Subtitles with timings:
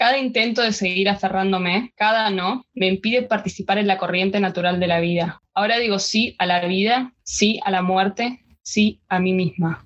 [0.00, 4.86] Cada intento de seguir aferrándome, cada no, me impide participar en la corriente natural de
[4.86, 5.42] la vida.
[5.52, 9.84] Ahora digo sí a la vida, sí a la muerte, sí a mí misma.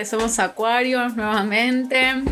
[0.00, 2.22] De Somos Acuarios nuevamente.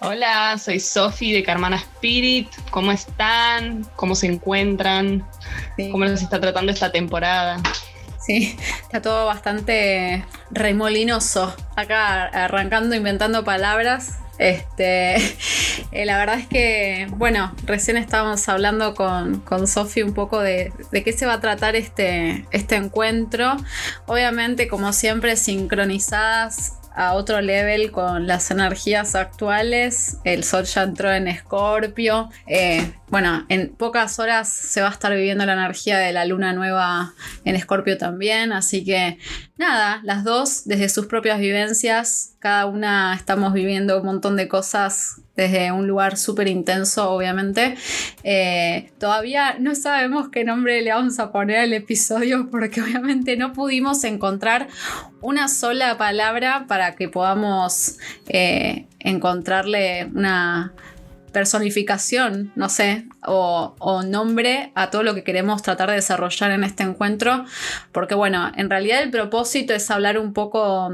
[0.00, 2.48] Hola, soy Sofi de Carmana Spirit.
[2.70, 3.86] ¿Cómo están?
[3.96, 5.26] ¿Cómo se encuentran?
[5.90, 7.62] ¿Cómo les está tratando esta temporada?
[8.20, 11.56] Sí, está todo bastante remolinoso.
[11.76, 14.18] Acá arrancando, inventando palabras.
[14.38, 15.16] Este,
[15.92, 20.74] eh, la verdad es que, bueno, recién estábamos hablando con, con Sofi un poco de,
[20.92, 23.56] de, qué se va a tratar este, este encuentro.
[24.04, 30.18] Obviamente, como siempre, sincronizadas a otro level con las energías actuales.
[30.24, 32.30] El sol ya entró en Escorpio.
[32.46, 36.52] Eh, bueno, en pocas horas se va a estar viviendo la energía de la luna
[36.52, 38.52] nueva en Escorpio también.
[38.52, 39.18] Así que
[39.56, 45.20] nada, las dos desde sus propias vivencias, cada una estamos viviendo un montón de cosas
[45.36, 47.76] desde un lugar súper intenso, obviamente.
[48.22, 53.52] Eh, todavía no sabemos qué nombre le vamos a poner al episodio porque obviamente no
[53.52, 54.68] pudimos encontrar
[55.20, 60.72] una sola palabra para que podamos eh, encontrarle una
[61.34, 66.82] personificación, no sé, o, nombre a todo lo que queremos tratar de desarrollar en este
[66.82, 67.44] encuentro,
[67.92, 70.90] porque bueno, en realidad el propósito es hablar un poco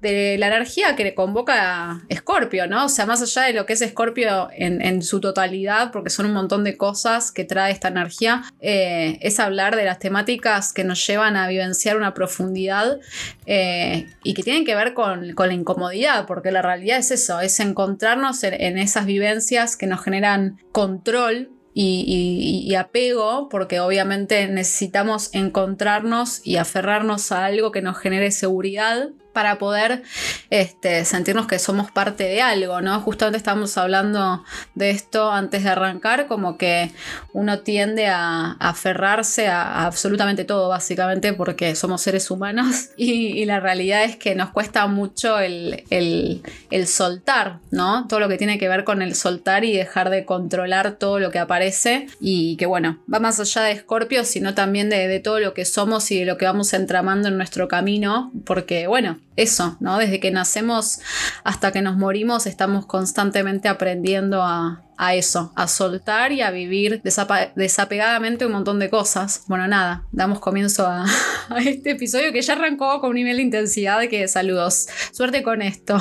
[0.00, 2.86] de la energía que le convoca a Scorpio, ¿no?
[2.86, 6.32] O sea, más allá de lo que es Scorpio en, su totalidad, porque son un
[6.32, 11.04] montón de cosas que trae esta energía, eh, es hablar de las temáticas que nos
[11.06, 12.98] llevan a vivenciar una profundidad
[13.46, 17.58] eh, y que tienen que ver con, la incomodidad, porque la realidad es eso, es
[17.60, 21.50] encontrarnos en esas vivencias que nos generan control
[21.80, 29.58] y, apego, porque obviamente necesitamos encontrarnos y aferrarnos a algo que nos genere seguridad para
[29.58, 30.02] poder
[30.50, 33.00] este, sentirnos que somos parte de algo, ¿no?
[33.00, 34.44] Justamente estábamos hablando
[34.74, 36.90] de esto antes de arrancar, como que
[37.32, 44.04] uno tiende a, aferrarse a, absolutamente todo, básicamente, porque somos seres humanos y, la realidad
[44.04, 46.42] es que nos cuesta mucho el,
[46.86, 48.06] soltar, ¿no?
[48.08, 51.30] Todo lo que tiene que ver con el soltar y dejar de controlar todo lo
[51.30, 55.38] que aparece y que, bueno, va más allá de Scorpio, sino también de, de todo
[55.38, 59.76] lo que somos y de lo que vamos entramando en nuestro camino, porque, bueno, eso,
[59.80, 59.98] ¿no?
[59.98, 61.00] Desde que nacemos
[61.44, 68.46] hasta que nos morimos estamos constantemente aprendiendo a, eso, a soltar y a vivir desapegadamente
[68.46, 69.44] un montón de cosas.
[69.46, 71.04] Bueno, nada, damos comienzo a,
[71.48, 74.88] a este episodio que ya arrancó con un nivel de intensidad que saludos.
[75.12, 75.98] Suerte con esto.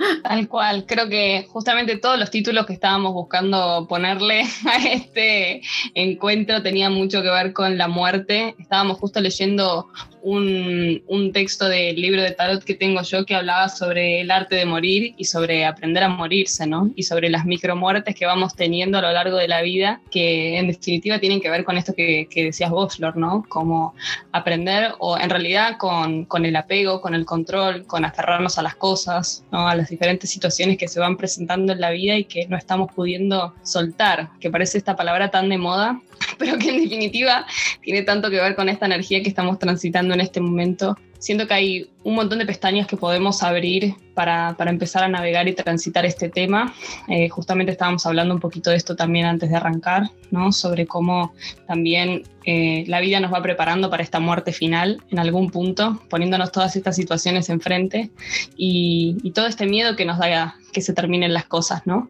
[0.22, 5.62] Tal cual, creo que justamente todos los títulos que estábamos buscando ponerle a este
[5.94, 8.54] encuentro tenían mucho que ver con la muerte.
[8.58, 9.88] Estábamos justo leyendo
[10.22, 14.56] un, un, texto del libro de tarot que tengo yo que hablaba sobre el arte
[14.56, 16.90] de morir y sobre aprender a morirse, ¿no?
[16.94, 20.68] Y sobre las micromuertes que vamos teniendo a lo largo de la vida, que en
[20.68, 23.44] definitiva tienen que ver con esto que, que decías vos, Flor, ¿no?
[23.48, 23.94] Como
[24.32, 28.74] aprender, o en realidad con, con, el apego, con el control, con aferrarnos a las
[28.76, 29.68] cosas, ¿no?
[29.68, 32.92] A las diferentes situaciones que se van presentando en la vida y que no estamos
[32.92, 36.00] pudiendo soltar, que parece esta palabra tan de moda,
[36.38, 37.46] pero que en definitiva
[37.82, 40.96] tiene tanto que ver con esta energía que estamos transitando en este momento.
[41.20, 45.46] Siento que hay un montón de pestañas que podemos abrir para, para empezar a navegar
[45.48, 46.74] y transitar este tema.
[47.08, 50.50] Eh, justamente estábamos hablando un poquito de esto también antes de arrancar, ¿no?
[50.50, 51.34] sobre cómo
[51.66, 56.52] también eh, la vida nos va preparando para esta muerte final en algún punto, poniéndonos
[56.52, 58.10] todas estas situaciones enfrente
[58.56, 62.08] y, y todo este miedo que nos da que se terminen las cosas, ¿no?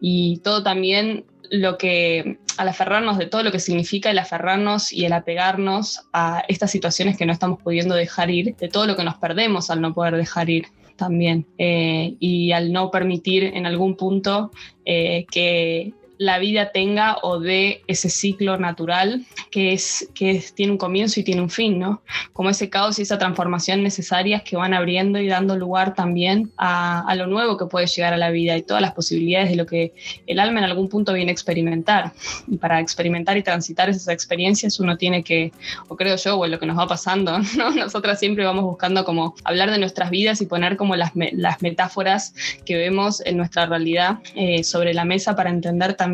[0.00, 5.04] Y todo también lo que, al aferrarnos de todo lo que significa el aferrarnos y
[5.04, 9.04] el apegarnos a estas situaciones que no estamos pudiendo dejar ir, de todo lo que
[9.04, 10.66] nos perdemos al no poder dejar ir
[10.96, 14.50] también, eh, y al no permitir en algún punto
[14.84, 20.78] eh, que la vida tenga o de ese ciclo natural que, es, que tiene un
[20.78, 22.02] comienzo y tiene un fin, ¿no?
[22.32, 27.14] Como ese caos y esa transformación necesarias que van abriendo y dando lugar también a,
[27.16, 29.92] lo nuevo que puede llegar a la vida y todas las posibilidades de lo que
[30.26, 32.12] el alma en algún punto viene a experimentar.
[32.48, 35.52] Y para experimentar y transitar esas experiencias uno tiene que,
[35.88, 37.70] o creo yo, o lo que nos va pasando, ¿no?
[37.70, 42.34] Nosotras siempre vamos buscando como hablar de nuestras vidas y poner como las, las metáforas
[42.64, 46.07] que vemos en nuestra realidad eh, sobre la mesa para entender también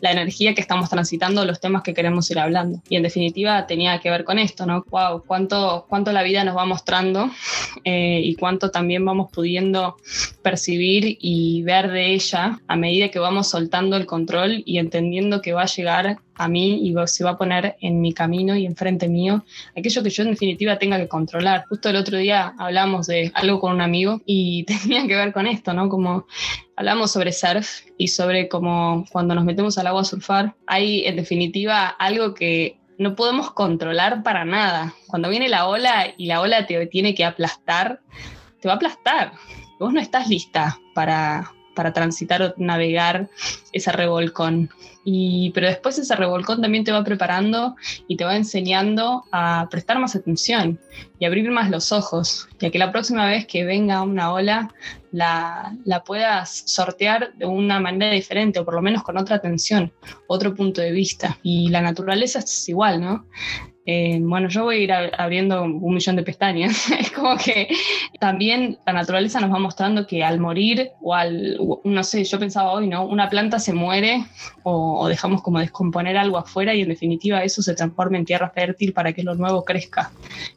[0.00, 2.80] la energía que estamos transitando, los temas que queremos ir hablando.
[2.88, 4.84] Y en definitiva tenía que ver con esto, ¿no?
[4.90, 7.30] Wow, cuánto, cuánto la vida nos va mostrando
[7.84, 9.96] eh, y cuánto también vamos pudiendo
[10.42, 15.52] percibir y ver de ella a medida que vamos soltando el control y entendiendo que
[15.52, 19.08] va a llegar a mí y se va a poner en mi camino y enfrente
[19.08, 19.44] mío
[19.76, 21.64] aquello que yo en definitiva tenga que controlar.
[21.68, 25.46] Justo el otro día hablamos de algo con un amigo y tenía que ver con
[25.46, 25.88] esto, ¿no?
[25.88, 26.26] Como
[26.76, 31.16] hablamos sobre surf y sobre cómo cuando nos metemos al agua a surfar, hay en
[31.16, 34.94] definitiva algo que no podemos controlar para nada.
[35.06, 38.00] Cuando viene la ola y la ola te tiene que aplastar,
[38.60, 39.32] te va a aplastar.
[39.78, 43.30] Vos no estás lista para, para transitar o navegar
[43.72, 44.68] ese revolcón.
[45.04, 47.76] Y, pero después ese revolcón también te va preparando
[48.08, 50.80] y te va enseñando a prestar más atención
[51.20, 54.74] y abrir más los ojos, ya que la próxima vez que venga una ola
[55.12, 59.92] la, la puedas sortear de una manera diferente o por lo menos con otra atención,
[60.26, 61.38] otro punto de vista.
[61.44, 63.24] Y la naturaleza es igual, ¿no?
[63.90, 66.90] Eh, bueno, yo voy a ir abriendo un millón de pestañas.
[67.00, 67.68] es como que
[68.20, 72.72] también la naturaleza nos va mostrando que al morir o al, no sé, yo pensaba
[72.72, 73.06] hoy, ¿no?
[73.06, 74.26] Una planta se muere
[74.62, 78.92] o, dejamos como descomponer algo afuera y en definitiva eso se transforma en tierra fértil
[78.92, 80.12] para que lo nuevo crezca.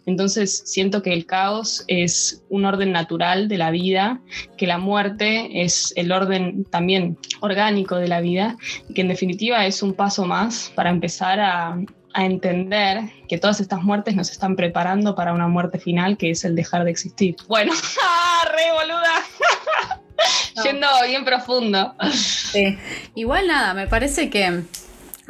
[0.05, 4.19] Entonces siento que el caos es un orden natural de la vida,
[4.57, 8.57] que la muerte es el orden también orgánico de la vida
[8.89, 11.77] y que en definitiva es un paso más para empezar a
[12.13, 16.43] a entender que todas estas muertes nos están preparando para una muerte final que es
[16.43, 17.35] el dejar de existir.
[17.47, 17.73] Bueno,
[18.51, 20.01] re boluda.
[20.63, 21.95] Yendo bien profundo.
[22.13, 22.77] Sí.
[23.15, 24.63] Igual nada, me parece que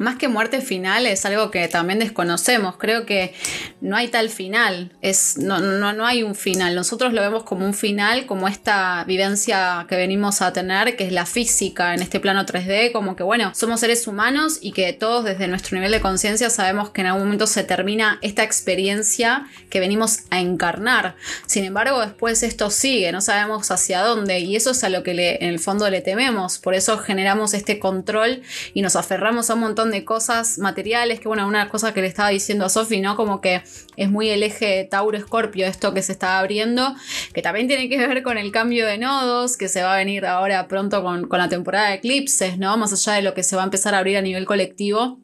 [0.01, 2.75] más que muerte final es algo que también desconocemos.
[2.77, 3.33] Creo que
[3.79, 4.91] no hay tal final.
[5.01, 6.75] Es, no, no, no, hay un final.
[6.75, 11.11] Nosotros lo vemos como un final, como esta vivencia que venimos a tener, que es
[11.11, 15.23] la física en este plano 3D, como que bueno, somos seres humanos y que todos
[15.23, 19.79] desde nuestro nivel de conciencia sabemos que en algún momento se termina esta experiencia que
[19.79, 21.15] venimos a encarnar.
[21.45, 25.11] Sin embargo, después esto sigue, no sabemos hacia dónde y eso es a lo que
[25.11, 26.57] en el fondo le tememos.
[26.57, 28.41] Por eso generamos este control
[28.73, 32.07] y nos aferramos a un montón de cosas materiales, que bueno, una cosa que le
[32.07, 33.15] estaba diciendo a Sofi, ¿no?
[33.15, 33.61] Como que
[33.97, 36.95] es muy el eje Tauro-Escorpio esto que se está abriendo,
[37.33, 40.25] que también tiene que ver con el cambio de nodos, que se va a venir
[40.25, 42.77] ahora pronto con, con la temporada de eclipses, ¿no?
[42.77, 45.19] Más allá de lo que se va a empezar a abrir a nivel colectivo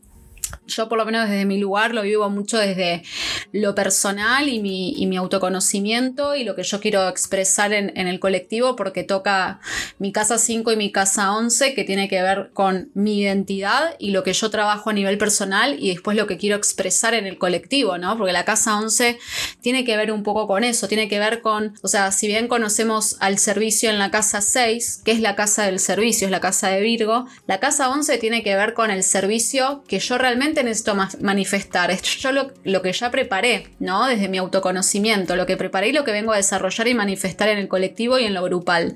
[0.67, 3.03] yo por lo menos desde mi lugar lo vivo mucho desde
[3.51, 9.03] lo personal y mi, autoconocimiento y lo que yo quiero expresar en, el colectivo porque
[9.03, 9.59] toca
[9.97, 14.11] mi casa 5 y mi casa 11 que tiene que ver con mi identidad y
[14.11, 17.37] lo que yo trabajo a nivel personal y después lo que quiero expresar en el
[17.37, 18.15] colectivo, ¿no?
[18.17, 19.17] Porque la casa 11
[19.61, 22.47] tiene que ver un poco con eso, tiene que ver con, o sea, si bien
[22.47, 26.41] conocemos al servicio en la casa 6, que es la casa del servicio, es la
[26.41, 30.56] casa de Virgo, la casa 11 tiene que ver con el servicio que yo realmente
[30.63, 31.91] necesito manifestar.
[31.91, 34.07] Es yo lo, lo, que ya preparé, ¿no?
[34.07, 37.57] Desde mi autoconocimiento, lo que preparé y lo que vengo a desarrollar y manifestar en
[37.57, 38.95] el colectivo y en lo grupal.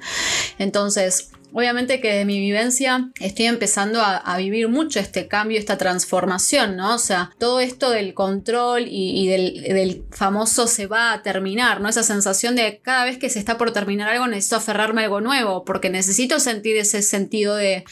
[0.58, 6.78] Entonces, Obviamente que de mi vivencia estoy empezando a, vivir mucho este cambio, esta transformación,
[6.78, 6.96] ¿no?
[6.96, 11.90] O sea, todo esto del control y, del, del, famoso se va a terminar, ¿no?
[11.90, 15.20] Esa sensación de cada vez que se está por terminar algo necesito aferrarme a algo
[15.20, 17.84] nuevo, porque necesito sentir ese sentido de,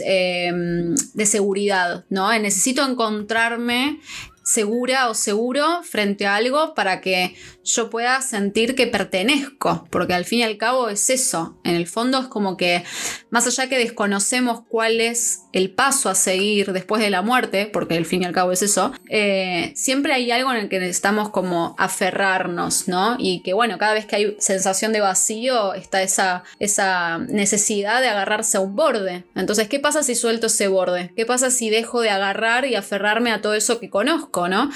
[0.00, 2.32] Em, de seguridad, ¿no?
[2.38, 4.00] Necesito encontrarme
[4.42, 7.34] segura o seguro frente a algo para que
[7.64, 11.86] yo pueda sentir que pertenezco, porque al fin y al cabo es eso, en el
[11.86, 12.84] fondo es como que
[13.30, 17.96] más allá que desconocemos cuál es el paso a seguir después de la muerte, porque
[17.96, 21.30] al fin y al cabo es eso, eh, siempre hay algo en el que necesitamos
[21.30, 23.16] como aferrarnos, ¿no?
[23.18, 28.08] Y que bueno, cada vez que hay sensación de vacío está esa, esa necesidad de
[28.08, 29.24] agarrarse a un borde.
[29.34, 31.12] Entonces, ¿qué pasa si suelto ese borde?
[31.16, 34.70] ¿Qué pasa si dejo de agarrar y aferrarme a todo eso que conozco, ¿no?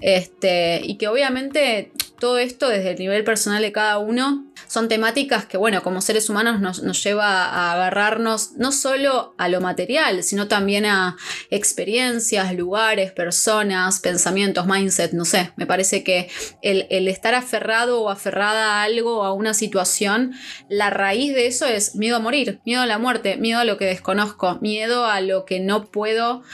[0.00, 5.46] Este, y que obviamente todo esto desde el nivel personal de cada uno son temáticas
[5.46, 10.22] que, bueno, como seres humanos nos, nos lleva a agarrarnos no solo a lo material,
[10.22, 11.16] sino también a
[11.50, 16.30] experiencias, lugares, personas, pensamientos, mindset, no sé, me parece que
[16.62, 20.34] el, el estar aferrado o aferrada a algo, a una situación,
[20.68, 23.76] la raíz de eso es miedo a morir, miedo a la muerte, miedo a lo
[23.76, 26.44] que desconozco, miedo a lo que no puedo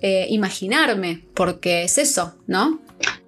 [0.00, 2.83] eh, imaginarme, porque es eso, ¿no?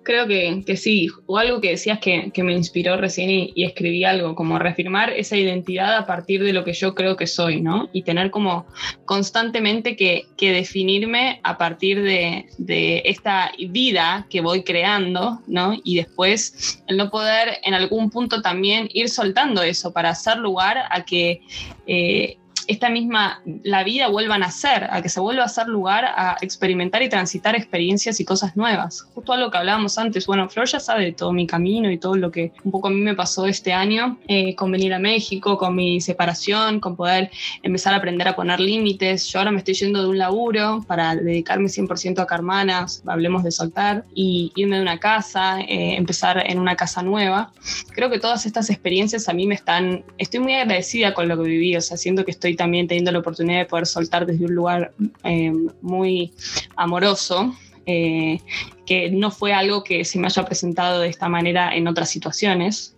[0.06, 4.56] Creo que, sí, o algo que decías que, me inspiró recién y, escribí algo, como
[4.56, 7.88] reafirmar esa identidad a partir de lo que yo creo que soy, ¿no?
[7.92, 8.66] Y tener como
[9.04, 15.74] constantemente que, definirme a partir de, de, esta vida que voy creando, ¿no?
[15.82, 20.84] Y después el no poder en algún punto también ir soltando eso para hacer lugar
[20.88, 21.40] a que...
[21.88, 22.36] Eh,
[22.68, 26.36] esta misma, la vida vuelva a nacer, a que se vuelva a hacer lugar a
[26.40, 29.06] experimentar y transitar experiencias y cosas nuevas.
[29.14, 32.16] Justo algo que hablábamos antes, bueno, Flor ya sabe de todo mi camino y todo
[32.16, 35.56] lo que un poco a mí me pasó este año, eh, con venir a México,
[35.56, 37.30] con mi separación, con poder
[37.62, 39.26] empezar a aprender a poner límites.
[39.28, 43.50] Yo ahora me estoy yendo de un laburo para dedicarme 100% a Carmanas, hablemos de
[43.50, 47.52] soltar, y irme de una casa, eh, empezar en una casa nueva.
[47.94, 51.48] Creo que todas estas experiencias a mí me están, estoy muy agradecida con lo que
[51.48, 54.54] viví, o sea, siento que estoy también teniendo la oportunidad de poder soltar desde un
[54.54, 54.92] lugar
[55.24, 56.32] eh, muy
[56.74, 57.54] amoroso,
[57.86, 58.40] eh,
[58.84, 62.95] que no fue algo que se me haya presentado de esta manera en otras situaciones.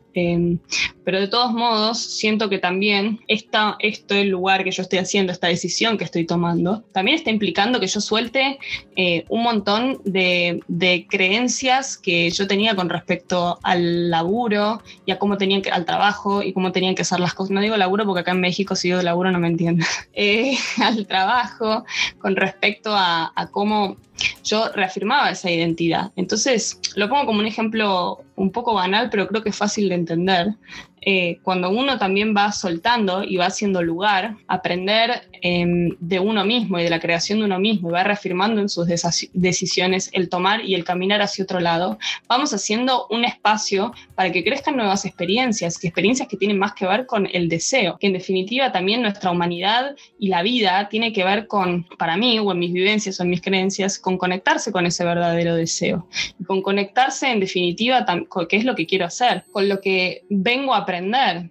[1.05, 5.47] Pero de todos modos, siento que también esta, este lugar que yo estoy haciendo, esta
[5.47, 8.59] decisión que estoy tomando, también está implicando que yo suelte
[8.97, 10.61] eh, un montón de,
[11.09, 16.43] creencias que yo tenía con respecto al laburo y a cómo tenían que, al trabajo
[16.43, 17.53] y cómo tenían que ser las cosas.
[17.53, 19.85] No digo laburo porque acá en México si digo laburo no me entiendo.
[20.21, 21.85] Eh, al trabajo,
[22.19, 23.97] con respecto a cómo
[24.45, 26.11] yo reafirmaba esa identidad.
[26.17, 29.95] Entonces, lo pongo como un ejemplo un poco banal, pero creo que es fácil de
[29.97, 30.55] entender.
[31.01, 36.79] Eh, cuando uno también va soltando y va haciendo lugar, aprender em, de uno mismo
[36.79, 38.87] y de la creación de uno mismo y va reafirmando en sus
[39.33, 44.43] decisiones el tomar y el caminar hacia otro lado, vamos haciendo un espacio para que
[44.43, 48.73] crezcan nuevas experiencias, experiencias que tienen más que ver con el deseo, que en definitiva
[48.73, 52.73] también nuestra humanidad y la vida tiene que ver con, para mí, o en mis
[52.73, 57.41] vivencias o en mis creencias, con conectarse con ese verdadero deseo, y con conectarse en
[57.41, 58.05] definitiva,
[58.49, 61.51] qué es lo que quiero hacer, con lo que vengo a aprender,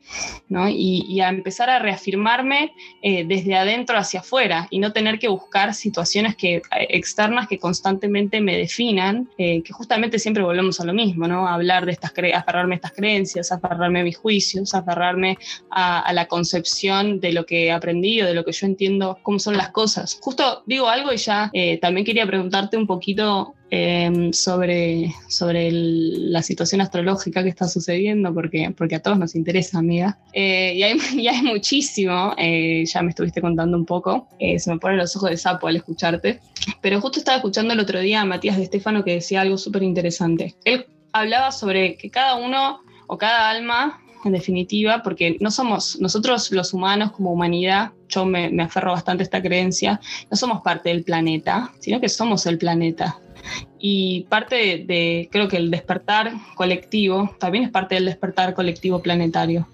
[0.50, 0.68] ¿no?
[0.68, 5.74] y, a empezar a reafirmarme eh, desde adentro hacia afuera y no tener que buscar
[5.74, 10.94] situaciones que, eh, externas que constantemente me definan, eh, que justamente siempre volvemos a lo
[10.94, 11.48] mismo, ¿no?
[11.48, 15.38] Hablar de estas aferrarme a estas creencias, aferrarme a mis juicios, aferrarme
[15.70, 19.38] a, a la concepción de lo que he aprendido, de lo que yo entiendo cómo
[19.38, 20.18] son las cosas.
[20.20, 26.80] Justo digo algo y ya también quería preguntarte un poquito Em, sobre, sobre la situación
[26.80, 30.18] astrológica que está sucediendo, porque, porque a todos nos interesa, amiga.
[30.32, 30.74] Eh,
[31.14, 35.14] y, hay, muchísimo, eh, ya me estuviste contando un poco, eh, se me ponen los
[35.18, 36.40] ojos de sapo al escucharte,
[36.82, 39.84] pero justo estaba escuchando el otro día a Matías de Estefano que decía algo súper
[39.84, 40.56] interesante.
[40.64, 46.52] Él hablaba sobre que cada uno o cada alma en definitiva, porque no somos, nosotros
[46.52, 50.00] los humanos como humanidad, yo me, me, aferro bastante a esta creencia,
[50.32, 53.20] no somos parte del planeta, sino que somos el planeta.
[53.80, 59.68] Y parte de, creo que el despertar colectivo, también es parte del despertar colectivo planetario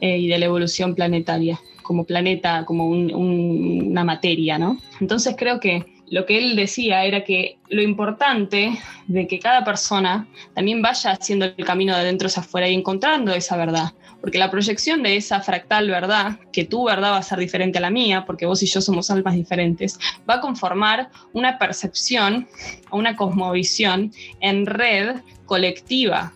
[0.00, 4.78] eh, y de la evolución planetaria, como planeta, como una materia, ¿no?
[5.00, 10.28] Entonces creo que lo que él decía era que lo importante de que cada persona
[10.54, 13.92] también vaya haciendo el camino de adentro hacia afuera y encontrando esa verdad.
[14.22, 17.82] Porque la proyección de esa fractal verdad, que tu verdad va a ser diferente a
[17.82, 19.98] la mía, porque vos y yo somos almas diferentes,
[20.28, 22.48] va a conformar una percepción
[22.90, 26.32] o una cosmovisión en red colectiva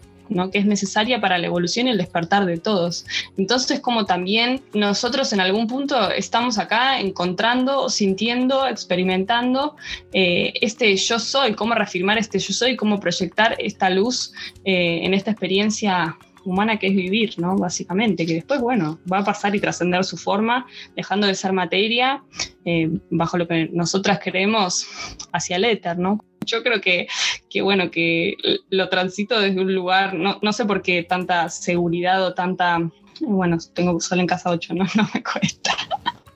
[0.52, 3.06] que es necesaria para la evolución y el despertar de todos.
[3.36, 9.76] Entonces, como también nosotros en algún punto estamos acá encontrando, sintiendo, experimentando
[10.12, 14.32] eh, este yo soy, cómo reafirmar este yo soy, cómo proyectar esta luz
[14.64, 16.16] eh, en esta experiencia
[16.46, 17.56] humana que es vivir, ¿no?
[17.56, 22.22] Básicamente, que después, bueno, va a pasar y trascender su forma, dejando de ser materia,
[22.64, 24.86] eh, bajo lo que nosotras queremos,
[25.32, 26.20] hacia el éter, ¿no?
[26.46, 27.08] yo creo que,
[27.50, 28.36] que, bueno, que
[28.70, 32.78] lo transito desde un lugar, no, no sé por qué tanta seguridad o tanta,
[33.20, 34.84] bueno, tengo sol en casa 8, ¿no?
[34.94, 35.76] No me cuesta.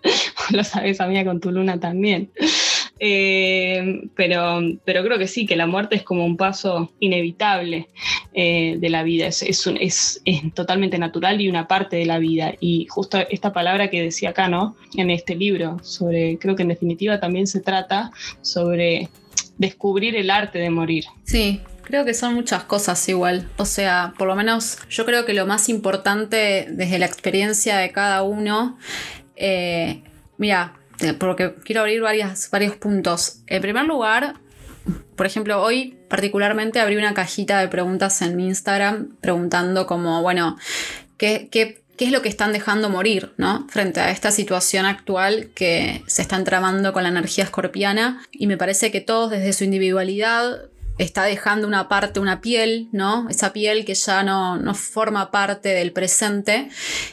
[0.51, 2.31] lo sabes, amiga, con tu luna también.
[3.03, 7.89] Eh, pero, pero creo que sí, que la muerte es como un paso inevitable
[8.35, 12.55] eh, de la vida, es, es, es, totalmente natural y una parte de la vida.
[12.61, 14.77] Y justo esta palabra que decía acá, ¿no?
[14.97, 18.11] En este libro, sobre, creo que en definitiva también se trata
[18.43, 19.09] sobre
[19.57, 21.05] descubrir el arte de morir.
[21.25, 23.49] Sí, Creo que son muchas cosas igual.
[23.57, 27.91] O sea, por lo menos yo creo que lo más importante desde la experiencia de
[27.91, 28.79] cada uno,
[29.35, 30.05] eh,
[30.39, 30.80] mira,
[31.19, 33.43] porque quiero abrir varios puntos.
[33.47, 34.35] En primer lugar,
[35.17, 40.57] por ejemplo, hoy particularmente abrí una cajita de preguntas en mi Instagram preguntando como, bueno,
[41.17, 43.67] ¿qué, qué, qué es lo que están dejando morir, ¿no?
[43.69, 48.23] Frente a esta situación actual que se está entramando con la energía escorpiana.
[48.33, 50.63] Y me parece que todos desde su individualidad
[51.01, 53.29] está dejando una parte, una piel, ¿no?
[53.31, 56.69] Esa piel que ya no, no, forma parte del presente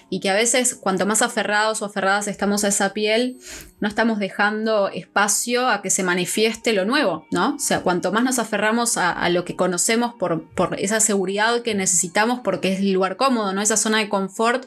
[0.10, 3.38] y que a veces cuanto más aferrados o aferradas estamos a esa piel,
[3.79, 7.56] no estamos dejando espacio a que se manifieste lo nuevo, ¿no?
[7.56, 11.75] O sea, cuanto más nos aferramos a, lo que conocemos por, por, esa seguridad que
[11.75, 13.62] necesitamos porque es el lugar cómodo, ¿no?
[13.62, 14.65] Esa zona de confort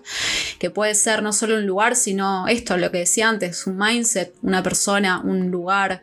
[0.58, 4.34] que puede ser no solo un lugar, sino esto, lo que decía antes, un mindset,
[4.42, 6.02] una persona, un lugar,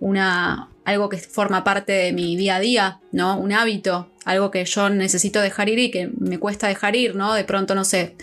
[0.00, 3.36] una, algo que forma parte de mi día a día, ¿no?
[3.38, 7.34] Un hábito, algo que yo necesito dejar ir y que me cuesta dejar ir, ¿no?
[7.34, 8.14] De pronto, no sé,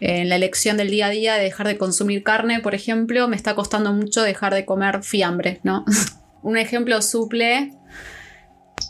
[0.00, 3.36] en la elección del día a día de dejar de consumir carne, por ejemplo, me
[3.36, 5.84] está costando mucho dejar de comer fiambre, ¿no?
[6.42, 7.74] Un ejemplo suple.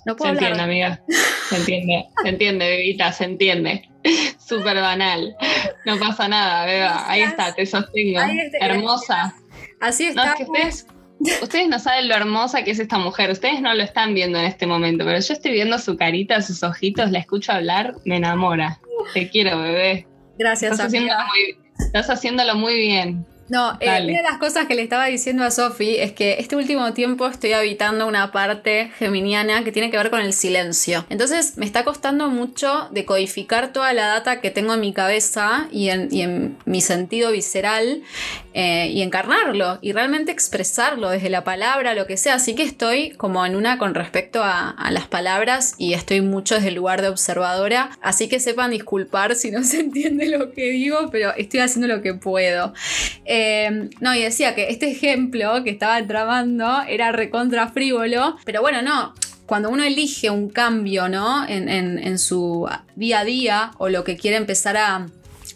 [0.07, 1.03] No puedo se entiende, amiga.
[1.51, 3.91] Se entiende, se entiende, bebita, se entiende.
[4.39, 5.37] Súper banal.
[5.85, 7.11] No pasa nada, beba.
[7.11, 8.21] Ahí está, te sostengo.
[8.61, 9.35] Hermosa.
[9.79, 10.37] Así está.
[11.43, 14.47] Ustedes no saben lo hermosa que es esta mujer, ustedes no lo están viendo en
[14.47, 18.81] este momento, pero yo estoy viendo su carita, sus ojitos, la escucho hablar, me enamora.
[19.13, 20.07] Te quiero, bebé.
[20.39, 20.95] Gracias, estás,
[21.79, 23.27] estás haciéndolo muy bien.
[23.51, 26.55] No, eh, una de las cosas que le estaba diciendo a Sofi es que este
[26.55, 31.05] último tiempo estoy habitando una parte geminiana que tiene que ver con el silencio.
[31.11, 35.89] Entonces me está costando mucho decodificar toda la data que tengo en mi cabeza y
[35.89, 38.03] en, mi sentido visceral
[38.53, 42.35] eh, y encarnarlo y realmente expresarlo desde la palabra, lo que sea.
[42.35, 46.69] Así que estoy como en una con respecto a, las palabras y estoy mucho desde
[46.69, 47.91] el lugar de observadora.
[48.03, 52.03] Así que sepan disculpar si no se entiende lo que digo, pero estoy haciendo lo
[52.03, 52.75] que puedo.
[53.25, 58.83] Em, no, y decía que este ejemplo que estaba tramando era recontra frívolo, pero bueno,
[58.83, 59.15] no.
[59.47, 61.45] Cuando uno elige un cambio, ¿no?
[61.49, 65.09] en su día a día o lo que quiere empezar a,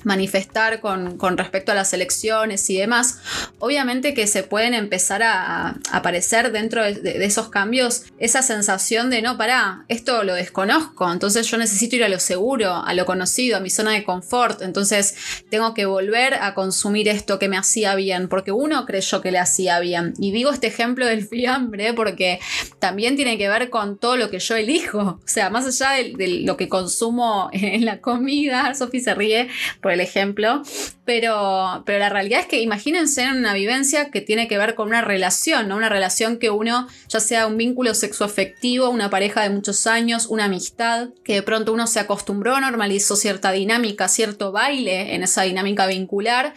[0.05, 3.19] manifestar con, respecto a las elecciones y demás,
[3.59, 9.37] obviamente que se pueden empezar a, aparecer dentro de, esos cambios esa sensación de no,
[9.37, 13.61] pará, esto lo desconozco, entonces yo necesito ir a lo seguro, a lo conocido, a
[13.61, 15.15] mi zona de confort, entonces
[15.51, 19.39] tengo que volver a consumir esto que me hacía bien, porque uno creyó que le
[19.39, 20.15] hacía bien.
[20.19, 22.41] Y digo este ejemplo del fiambre porque
[22.79, 26.43] también tiene que ver con todo lo que yo elijo, o sea, más allá de,
[26.45, 29.49] lo que consumo en la comida, Sofi se ríe,
[29.95, 30.63] el ejemplo,
[31.05, 34.89] pero, pero la realidad es que imagínense en una vivencia que tiene que ver con
[34.89, 35.77] una relación, ¿no?
[35.77, 40.45] Una relación que uno, ya sea un vínculo sexoafectivo, una pareja de muchos años, una
[40.45, 45.87] amistad, que de pronto uno se acostumbró, normalizó cierta dinámica, cierto baile en esa dinámica
[45.87, 46.55] vincular,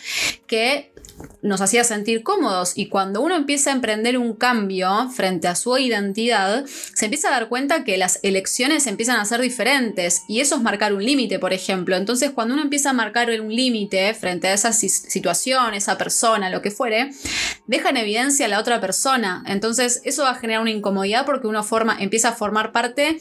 [0.48, 0.92] que
[1.42, 5.78] nos hacía sentir cómodos y cuando uno empieza a emprender un cambio frente a su
[5.78, 10.56] identidad, se empieza a dar cuenta que las elecciones empiezan a ser diferentes y eso
[10.56, 11.96] es marcar un límite, por ejemplo.
[11.96, 16.72] Entonces, cuando uno empieza a marcar un límite frente esa situación, esa persona, lo que
[16.72, 17.12] fuere,
[17.66, 19.44] deja en evidencia a la otra persona.
[19.48, 23.20] Entonces, eso va a generar una incomodidad porque uno forma, empieza a formar parte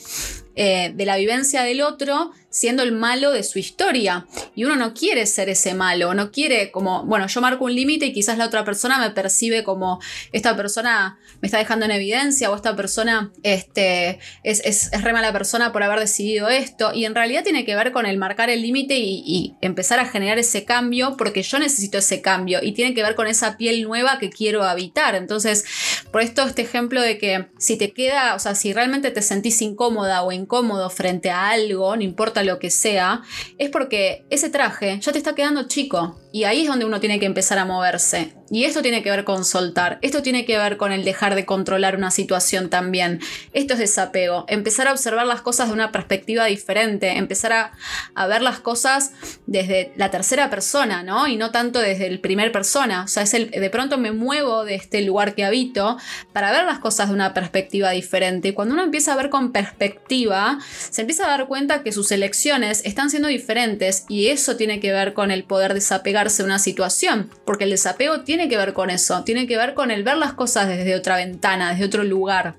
[0.55, 4.27] eh, de la vivencia del otro siendo el malo de su historia.
[4.55, 8.07] Y uno no quiere ser ese malo, no quiere como, bueno, yo marco un límite
[8.07, 10.01] y quizás la otra persona me percibe como
[10.33, 15.35] esta persona me está dejando en evidencia o esta persona este, es, es, re mala
[15.35, 16.95] persona por haber decidido esto.
[16.95, 20.07] Y en realidad tiene que ver con el marcar el límite y, y empezar a
[20.07, 23.83] generar ese cambio porque yo necesito ese cambio y tiene que ver con esa piel
[23.83, 25.14] nueva que quiero habitar.
[25.14, 25.66] Entonces,
[26.11, 29.61] por esto este ejemplo de que si te queda, o sea, si realmente te sentís
[29.61, 33.22] incómoda o incómodo frente a algo, no importa lo que sea,
[33.59, 36.18] es porque ese traje ya te está quedando chico.
[36.37, 38.35] Y ahí es donde uno tiene que empezar a moverse.
[38.51, 39.99] Y esto tiene que ver con soltar.
[40.03, 43.20] Esto tiene que ver con el dejar de controlar una situación también.
[43.55, 44.44] Esto es desapego.
[44.46, 47.16] Empezar a observar las cosas de una perspectiva diferente.
[47.16, 47.72] Empezar
[48.14, 49.12] a, ver las cosas
[49.46, 51.27] desde la tercera persona, ¿no?
[51.27, 53.05] Y no tanto desde el primer persona.
[53.05, 55.96] O sea, es el, de pronto me muevo de este lugar que habito
[56.35, 58.49] para ver las cosas de una perspectiva diferente.
[58.49, 62.12] Y cuando uno empieza a ver con perspectiva, se empieza a dar cuenta que sus
[62.12, 64.05] elecciones están siendo diferentes.
[64.11, 67.31] Y eso tiene que ver con el poder desapegarse de una situación.
[67.45, 70.19] Porque el desapego tiene tiene que ver con eso, tiene que ver con el ver
[70.19, 72.57] las cosas desde otra ventana, desde otro lugar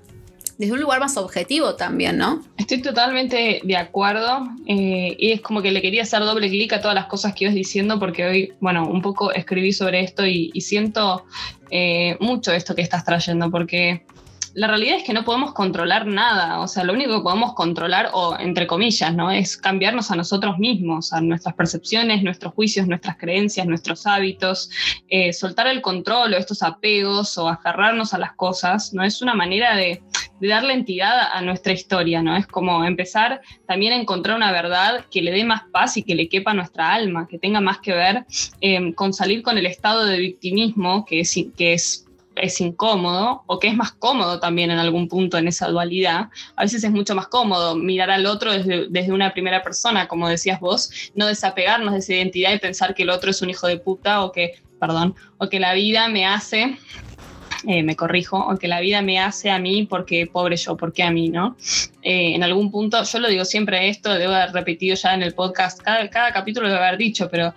[0.58, 2.42] desde un lugar más objetivo también, ¿no?
[2.56, 6.80] Estoy totalmente de acuerdo eh, y es como que le quería hacer doble clic a
[6.80, 10.50] todas las cosas que ibas diciendo porque hoy, bueno, un poco escribí sobre esto y,
[10.60, 11.26] siento
[11.70, 14.04] eh, mucho esto que estás trayendo porque
[14.54, 18.10] la realidad es que no podemos controlar nada, o sea, lo único que podemos controlar,
[18.12, 19.30] o entre comillas, ¿no?
[19.30, 24.70] Es cambiarnos a nosotros mismos, a nuestras percepciones, nuestros juicios, nuestras creencias, nuestros hábitos,
[25.08, 29.02] eh, soltar el control o estos apegos o aferrarnos a las cosas, ¿no?
[29.04, 30.02] Es una manera de,
[30.40, 32.36] darle entidad a nuestra historia, ¿no?
[32.36, 36.14] Es como empezar también a encontrar una verdad que le dé más paz y que
[36.14, 38.24] le quepa a nuestra alma, que tenga más que ver
[38.60, 42.07] eh, con salir con el estado de victimismo, que es, que es
[42.40, 46.28] es incómodo o que es más cómodo también en algún punto en esa dualidad.
[46.56, 50.28] A veces es mucho más cómodo mirar al otro desde, desde, una primera persona, como
[50.28, 53.66] decías vos, no desapegarnos de esa identidad y pensar que el otro es un hijo
[53.66, 56.78] de puta o que, perdón, o que la vida me hace
[57.66, 61.02] eh, me corrijo, o que la vida me hace a mí porque pobre yo, porque
[61.02, 61.56] a mí, ¿no?
[62.02, 65.34] Eh, en algún punto, yo lo digo siempre esto, debo haber repetido ya en el
[65.34, 67.52] podcast, cada, capítulo lo debo haber dicho, pero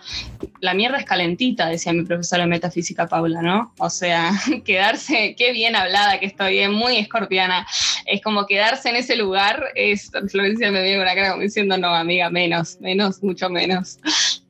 [0.60, 3.74] la mierda es calentita, decía mi profesora de metafísica Paula, ¿no?
[3.78, 4.32] O sea,
[4.66, 7.68] quedarse, qué bien hablada que estoy, es muy escorpiana,
[8.06, 11.94] es como quedarse en ese lugar, es, Florencia me viene la cara como diciendo, no,
[11.94, 14.00] amiga, menos, menos, mucho menos.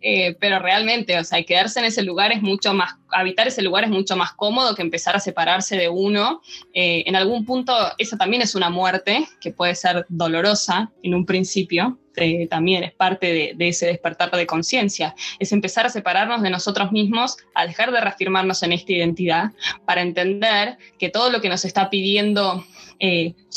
[0.02, 3.84] Eh, pero realmente, o sea, quedarse en ese lugar es mucho más, habitar ese lugar
[3.84, 6.42] es mucho más cómodo que empezar a separarse de uno.
[6.74, 11.26] Eh, en algún punto, eso también es una muerte que puede ser dolorosa en un
[11.26, 16.50] principio, eh, también es parte de, ese despertar de conciencia, es empezar a separarnos de
[16.50, 19.52] nosotros mismos, a dejar de reafirmarnos en esta identidad,
[19.86, 22.66] para entender que todo lo que nos está pidiendo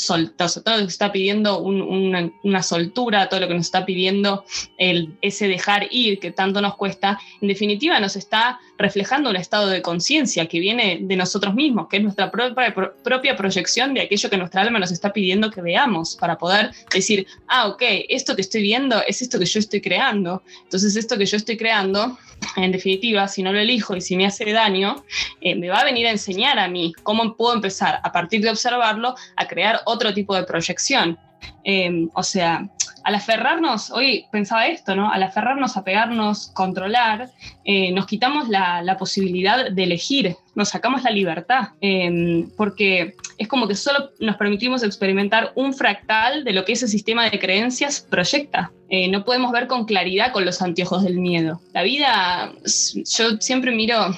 [0.07, 4.45] todo lo que está pidiendo una, soltura, todo lo que nos está pidiendo
[4.77, 9.67] el, ese dejar ir que tanto nos cuesta, en definitiva nos está reflejando un estado
[9.67, 14.37] de conciencia que viene de nosotros mismos, que es nuestra propia, proyección de aquello que
[14.37, 18.61] nuestra alma nos está pidiendo que veamos, para poder decir, ah, ok, esto que estoy
[18.61, 20.43] viendo es esto que yo estoy creando.
[20.63, 22.17] Entonces esto que yo estoy creando,
[22.57, 25.03] en definitiva, si no lo elijo y si me hace daño,
[25.41, 28.49] eh, me va a venir a enseñar a mí cómo puedo empezar a partir de
[28.49, 31.17] observarlo a crear otro tipo de proyección.
[31.63, 32.67] Eh, o sea,
[33.05, 35.11] al aferrarnos, hoy pensaba esto, ¿no?
[35.11, 37.29] Al aferrarnos, a pegarnos, controlar,
[37.63, 43.67] eh, nos quitamos la, posibilidad de elegir, nos sacamos la libertad, eh, porque es como
[43.67, 48.71] que solo nos permitimos experimentar un fractal de lo que ese sistema de creencias proyecta.
[48.87, 51.59] Eh, no podemos ver con claridad con los anteojos del miedo.
[51.73, 54.15] La vida, yo siempre miro,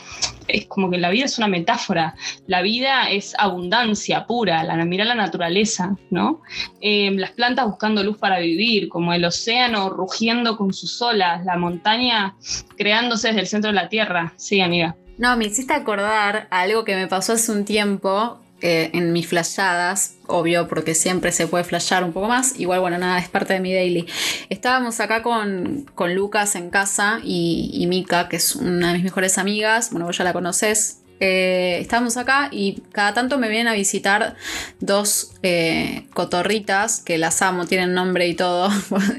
[0.47, 2.15] es como que la vida es una metáfora.
[2.45, 6.41] La vida es abundancia pura, la, mira la naturaleza, ¿no?
[6.81, 12.35] las plantas buscando luz para vivir, como el océano rugiendo con sus olas, la montaña
[12.77, 14.33] creándose desde el centro de la tierra.
[14.35, 14.95] Sí, amiga.
[15.17, 20.67] No, me hiciste acordar algo que me pasó hace un tiempo en mis flashadas, obvio,
[20.67, 22.59] porque siempre se puede flashar un poco más.
[22.59, 24.07] Igual, bueno, nada, es parte de mi daily.
[24.49, 29.37] Estábamos acá con, Lucas en casa y, y Mika, que es una de mis mejores
[29.37, 29.91] amigas.
[29.91, 34.35] Bueno, vos ya la conoces, eh, estamos acá y cada tanto me vienen a visitar
[34.79, 38.69] dos eh, cotorritas que las amo, tienen nombre y todo.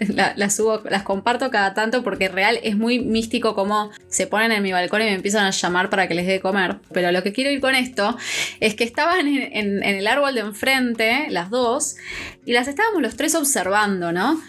[0.37, 4.63] las subo, las comparto cada tanto porque real es muy místico como se ponen en
[4.63, 6.77] mi balcón y me empiezan a llamar para que les dé comer.
[6.93, 8.17] Pero lo que quiero ir con esto
[8.61, 11.97] es que estaban en el árbol de enfrente, las dos,
[12.45, 14.41] y las estábamos los tres observando, ¿no?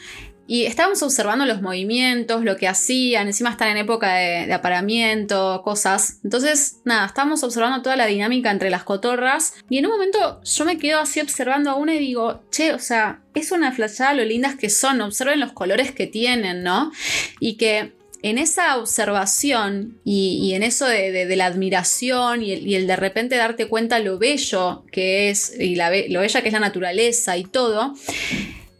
[0.49, 6.17] Y estábamos observando los movimientos, lo que hacían, encima están en época de, apareamiento, cosas.
[6.23, 9.53] Entonces, nada, estábamos observando toda la dinámica entre las cotorras.
[9.69, 12.79] Y en un momento yo me quedo así observando a una y digo, che, o
[12.79, 16.91] sea, es una flashada lo lindas que son, observen los colores que tienen, ¿no?
[17.39, 23.35] Y que en esa observación y, en eso de, la admiración y el, de repente
[23.35, 27.93] darte cuenta lo bello que es y lo bella que es la naturaleza y todo,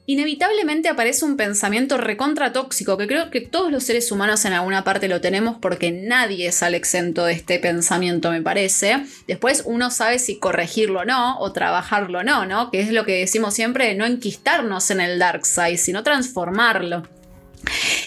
[0.10, 4.84] inevitablemente aparece un pensamiento recontra tóxico, que creo que todos los seres humanos en alguna
[4.84, 9.06] parte lo tenemos porque nadie sale exento de este pensamiento, me parece.
[9.28, 12.72] Después uno sabe si corregirlo o no, o trabajarlo o no, ¿no?
[12.72, 17.04] Que es lo que decimos siempre, no enquistarnos en el dark side, sino transformarlo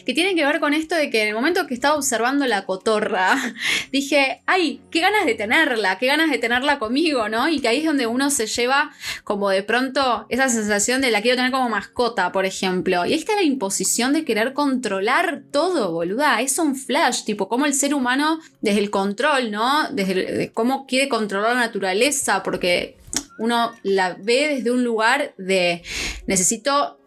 [0.05, 2.65] que tiene que ver con esto de que en el momento que estaba observando la
[2.65, 3.37] cotorra,
[3.93, 7.49] dije, ay, qué ganas de tenerla, qué ganas de tenerla conmigo, ¿no?
[7.49, 8.93] Y que ahí es donde uno se lleva
[9.25, 13.05] como de pronto esa sensación de la quiero tener como mascota, por ejemplo.
[13.07, 16.41] Y ahí está la imposición de querer controlar todo, boluda.
[16.41, 19.89] Es un flash, tipo, como el ser humano desde el control, ¿no?
[19.91, 22.97] Desde cómo quiere controlar la naturaleza, porque
[23.39, 25.83] uno la ve desde un lugar de
[26.27, 26.99] necesito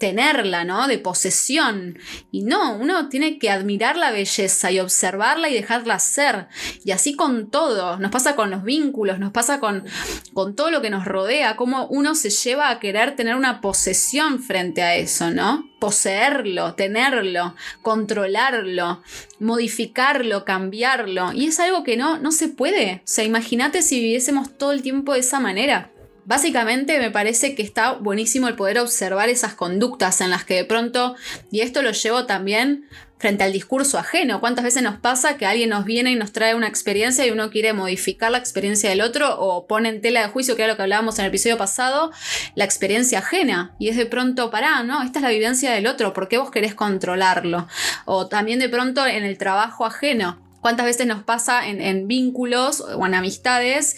[0.00, 0.88] tenerla, ¿no?
[0.88, 1.98] De posesión.
[2.32, 6.48] Y no, uno tiene que admirar la belleza y observarla y dejarla ser.
[6.84, 7.98] Y así con todo.
[7.98, 9.84] Nos pasa con los vínculos, nos pasa con,
[10.32, 14.42] con todo lo que nos rodea, cómo uno se lleva a querer tener una posesión
[14.42, 15.70] frente a eso, ¿no?
[15.78, 19.02] Poseerlo, tenerlo, controlarlo,
[19.38, 21.32] modificarlo, cambiarlo.
[21.34, 22.96] Y es algo que no, no se puede.
[22.96, 25.90] O sea, imagínate si viviésemos todo el tiempo de esa manera
[26.30, 30.64] básicamente me parece que está buenísimo el poder observar esas conductas en las que de
[30.64, 31.16] pronto,
[31.50, 32.84] y esto lo llevo también
[33.18, 34.38] frente al discurso ajeno.
[34.38, 37.50] ¿Cuántas veces nos pasa que alguien nos viene y nos trae una experiencia y uno
[37.50, 40.76] quiere modificar la experiencia del otro o pone en tela de juicio, que era lo
[40.76, 42.12] que hablábamos en el episodio pasado,
[42.54, 43.74] la experiencia ajena?
[43.80, 45.02] Y es de pronto, pará, ¿no?
[45.02, 47.66] Esta es la vivencia del otro, ¿por qué vos querés controlarlo?
[48.04, 50.40] O también de pronto en el trabajo ajeno.
[50.60, 53.96] ¿Cuántas veces nos pasa en, vínculos o en amistades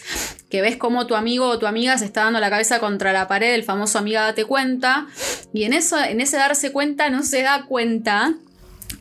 [0.53, 3.27] que ves cómo tu amigo o tu amiga se está dando la cabeza contra la
[3.27, 5.07] pared, el famoso amiga date cuenta,
[5.55, 8.35] y en, eso, en ese darse cuenta no se da cuenta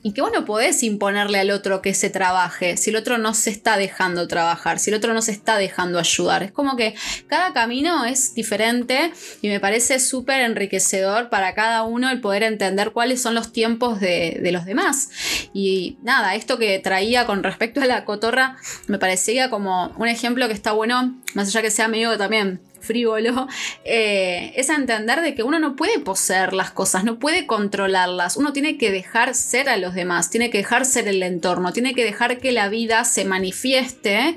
[0.03, 3.33] y que vos no podés imponerle al otro que se trabaje si el otro no
[3.33, 6.43] se está dejando trabajar, si el otro no se está dejando ayudar.
[6.43, 6.95] Es como que
[7.27, 9.11] cada camino es diferente
[9.41, 13.99] y me parece súper enriquecedor para cada uno el poder entender cuáles son los tiempos
[13.99, 15.09] de, los demás.
[15.53, 20.47] Y nada, esto que traía con respecto a la cotorra me parecía como un ejemplo
[20.47, 23.47] que está bueno, más allá que sea medio también frívolo,
[23.83, 28.53] eh, es entender de que uno no puede poseer las cosas, no puede controlarlas, uno
[28.53, 32.03] tiene que dejar ser a los demás, tiene que dejar ser el entorno, tiene que
[32.03, 34.35] dejar que la vida se manifieste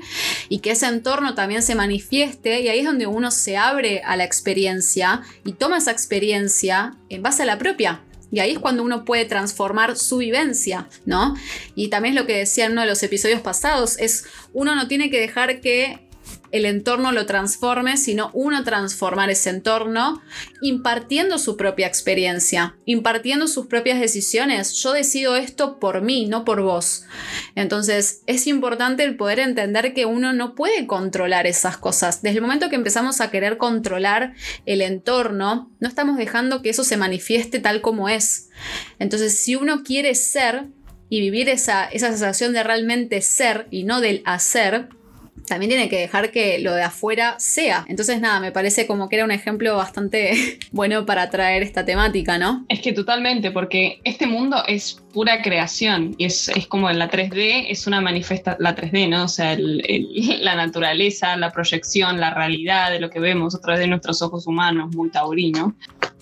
[0.49, 4.15] y que ese entorno también se manifieste y ahí es donde uno se abre a
[4.15, 8.01] la experiencia y toma esa experiencia en base a la propia.
[8.31, 11.35] Y ahí es cuando uno puede transformar su vivencia, ¿no?
[11.75, 15.09] Y también lo que decía en uno de los episodios pasados, es uno no tiene
[15.09, 16.04] que dejar que
[16.55, 20.21] el entorno lo transforme, sino uno transformar ese entorno
[20.61, 24.71] impartiendo su propia experiencia, impartiendo sus propias decisiones.
[24.75, 27.03] Yo decido esto por mí, no por vos.
[27.55, 32.21] Entonces es importante el poder entender que uno no puede controlar esas cosas.
[32.21, 34.33] Desde el momento que empezamos a querer controlar
[34.65, 38.47] el entorno, no estamos dejando que eso se manifieste tal como es.
[38.97, 40.67] Entonces si uno quiere ser,
[41.07, 44.89] y vivir esa, esa sensación de realmente ser y no del hacer,
[45.47, 47.85] también tiene que dejar que lo de afuera sea.
[47.87, 52.37] Entonces, nada, me parece como que era un ejemplo bastante bueno para traer esta temática,
[52.37, 52.65] ¿no?
[52.69, 57.67] Es que totalmente, porque este mundo es pura creación y es, como en la 3D,
[57.69, 59.25] es una manifiesta, la 3D, ¿no?
[59.25, 59.57] O sea,
[60.41, 64.47] la naturaleza, la proyección, la realidad de lo que vemos a través de nuestros ojos
[64.47, 65.75] humanos, muy taurino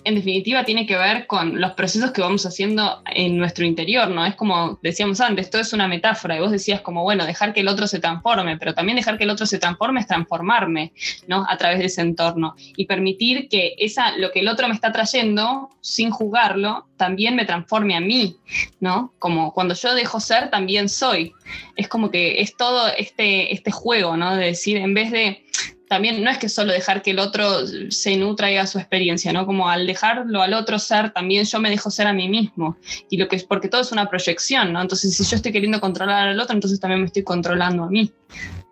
[0.04, 4.24] en definitiva tiene que ver con los procesos que vamos haciendo en nuestro interior, ¿no?
[4.24, 7.60] Es como decíamos antes, todo es una metáfora y vos decías como, bueno, dejar que
[7.60, 10.92] el otro se transforme, pero también dejar que el otro se transforme es transformarme,
[11.26, 11.46] ¿no?
[11.48, 14.92] A través de ese entorno y permitir que esa, lo que el otro me está
[14.92, 18.36] trayendo, sin juzgarlo, también me transforme a mí,
[18.80, 19.12] ¿no?
[19.18, 21.32] Como cuando yo dejo ser, también soy.
[21.76, 24.36] Es como que es todo este, este juego, ¿no?
[24.36, 25.44] De decir, en vez de
[25.88, 27.46] también no es que solo dejar que el otro
[27.90, 29.46] se nutra y haga su experiencia, ¿no?
[29.46, 32.76] Como al dejarlo al otro ser, también yo me dejo ser a mí mismo.
[33.10, 34.80] Y lo que es, porque todo es una proyección, ¿no?
[34.80, 38.10] Entonces, si yo estoy queriendo controlar al otro, entonces también me estoy controlando a mí.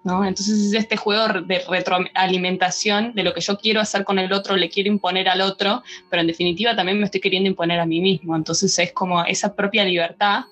[0.04, 4.56] Entonces es este juego de retroalimentación de lo que yo quiero hacer con el otro,
[4.56, 8.00] le quiero imponer al otro, pero en definitiva también me estoy queriendo imponer a mí
[8.00, 8.34] mismo.
[8.34, 10.44] Entonces es como esa propia libertad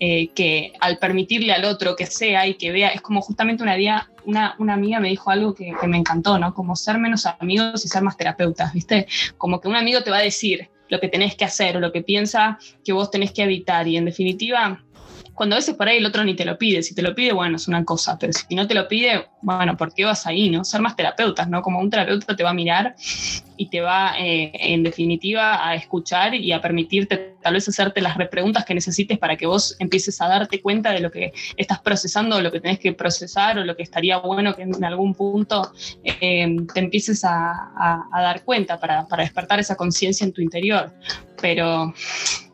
[0.00, 3.76] eh, que al permitirle al otro que sea y que vea, es como justamente una
[3.76, 6.52] día, una, una amiga me dijo algo que, que me encantó, ¿no?
[6.52, 9.06] Como ser menos amigos y ser más terapeutas, ¿viste?
[9.38, 11.92] Como que un amigo te va a decir lo que tenés que hacer o lo
[11.92, 14.84] que piensa que vos tenés que evitar y en definitiva
[15.36, 16.82] cuando a veces por ahí el otro ni te lo pide.
[16.82, 19.76] Si te lo pide, bueno, es una cosa, pero si no te lo pide, bueno,
[19.76, 20.64] ¿por qué vas ahí, no?
[20.64, 21.60] Ser más terapeutas, ¿no?
[21.60, 22.94] Como un terapeuta te va a mirar
[23.58, 28.16] y te va, eh, en definitiva, a escuchar y a permitirte tal vez hacerte las
[28.28, 32.36] preguntas que necesites para que vos empieces a darte cuenta de lo que estás procesando,
[32.36, 35.70] o lo que tenés que procesar, o lo que estaría bueno que en algún punto
[36.02, 40.94] eh, te empieces a, dar cuenta para, para despertar esa conciencia en tu interior.
[41.42, 41.92] Pero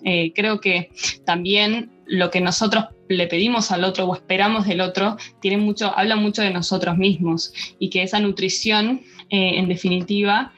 [0.05, 0.91] eh, creo que
[1.25, 6.15] también lo que nosotros le pedimos al otro o esperamos del otro tiene mucho, habla
[6.15, 10.53] mucho de nosotros mismos y que esa nutrición, eh, en definitiva,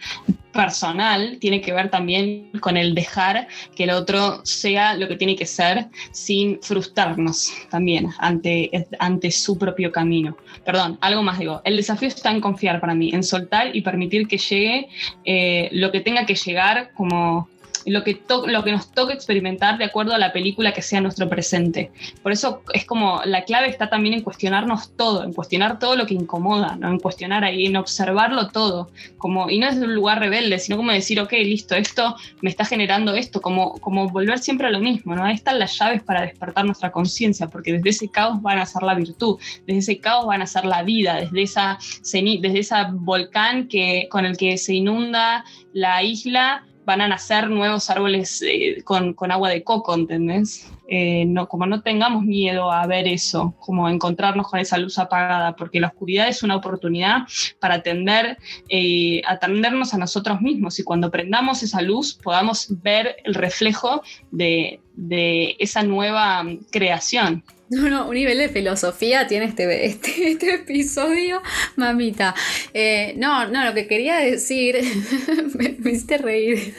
[0.53, 5.37] personal, tiene que ver también con el dejar que el otro sea lo que tiene
[5.37, 10.37] que ser sin frustrarnos también ante, ante su propio camino.
[10.65, 14.27] Perdón, algo más digo, el desafío está en confiar para mí, en soltar y permitir
[14.27, 14.89] que llegue
[15.25, 17.49] eh, lo que tenga que llegar como
[17.87, 21.29] lo que, lo que nos toca experimentar de acuerdo a la película que sea nuestro
[21.29, 21.91] presente.
[22.23, 26.07] Por eso es como la clave está también en cuestionarnos todo, en cuestionar todo lo
[26.07, 26.89] que incomoda, ¿no?
[26.89, 30.93] en cuestionar ahí, en observarlo todo, como, y no es un lugar rebelde, sino como
[30.93, 35.15] decir, ok, listo, esto me está generando esto, como, como volver siempre a lo mismo,
[35.15, 35.25] ¿no?
[35.25, 38.83] Ahí están las llaves para despertar nuestra conciencia, porque desde ese caos van a ser
[38.83, 41.79] la virtud, desde ese caos van a ser la vida, desde esa,
[42.13, 47.91] desde esa volcán que, con el que se inunda la isla van a nacer nuevos
[47.91, 50.71] árboles eh, con, agua de coco, ¿entendés?
[50.89, 55.57] Eh, no, como no tengamos miedo a ver eso, como encontrarnos con esa luz apagada,
[55.57, 57.23] porque la oscuridad es una oportunidad
[57.59, 58.37] para atender,
[58.69, 64.81] eh, atendernos a nosotros mismos y cuando prendamos esa luz podamos ver el reflejo de,
[64.95, 67.43] de esa nueva creación.
[67.85, 71.43] No, no, un nivel de filosofía tiene este, este, este episodio,
[71.77, 72.35] mamita.
[72.73, 74.77] Eh, no, no, lo que quería decir,
[75.55, 76.75] me, hiciste reír.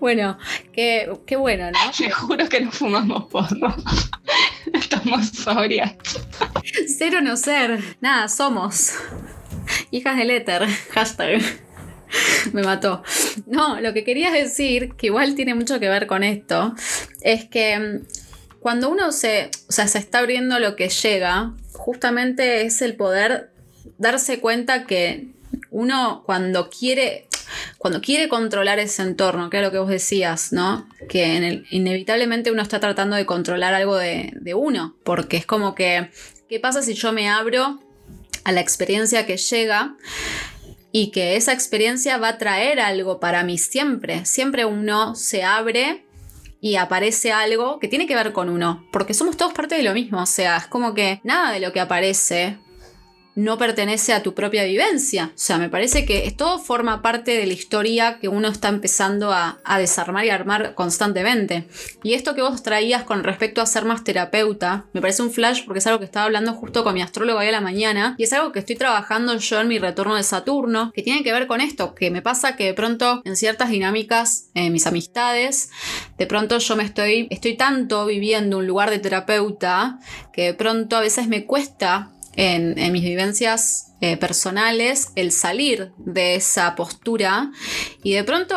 [0.00, 0.38] bueno,
[0.72, 1.78] qué, qué bueno, ¿no?
[1.96, 3.74] Te juro que no fumamos porro.
[4.72, 5.94] Estamos sobrias.
[6.98, 8.92] Cero no ser, nada, somos.
[9.90, 11.40] Hijas del éter, hashtag.
[12.52, 13.02] Me mató.
[13.46, 16.74] No, lo que quería decir, que igual tiene mucho que ver con esto,
[17.20, 18.02] es que
[18.60, 23.50] cuando uno se, se está abriendo lo que llega, justamente es el poder
[23.98, 25.28] darse cuenta que
[25.70, 27.26] uno cuando quiere,
[27.78, 30.86] cuando quiere controlar ese entorno, que es lo que vos decías, ¿no?
[31.08, 36.10] Que inevitablemente uno está tratando de controlar algo de uno, porque es como que,
[36.48, 37.80] ¿qué pasa si yo me abro
[38.44, 39.96] a la experiencia que llega?
[40.92, 44.24] Y que esa experiencia va a traer algo para mí siempre.
[44.24, 46.04] Siempre uno se abre
[46.60, 49.94] y aparece algo que tiene que ver con uno, porque somos todos parte de lo
[49.94, 52.58] mismo, o sea, es como que nada de lo que aparece
[53.34, 55.30] no pertenece a tu propia vivencia.
[55.34, 59.32] O sea, me parece que todo forma parte de la historia que uno está empezando
[59.32, 61.66] a, desarmar y armar constantemente.
[62.02, 65.64] Y esto que vos traías con respecto a ser más terapeuta, me parece un flash
[65.64, 68.24] porque es algo que estaba hablando justo con mi astrólogo hoy a la mañana y
[68.24, 71.46] es algo que estoy trabajando yo en mi retorno de Saturno, que tiene que ver
[71.46, 75.70] con esto, que me pasa que de pronto en ciertas dinámicas, en mis amistades,
[76.18, 79.98] de pronto yo me estoy, estoy tanto viviendo un lugar de terapeuta
[80.32, 86.34] que de pronto a veces me cuesta en, mis vivencias eh, personales el salir de
[86.36, 87.50] esa postura
[88.02, 88.56] y de pronto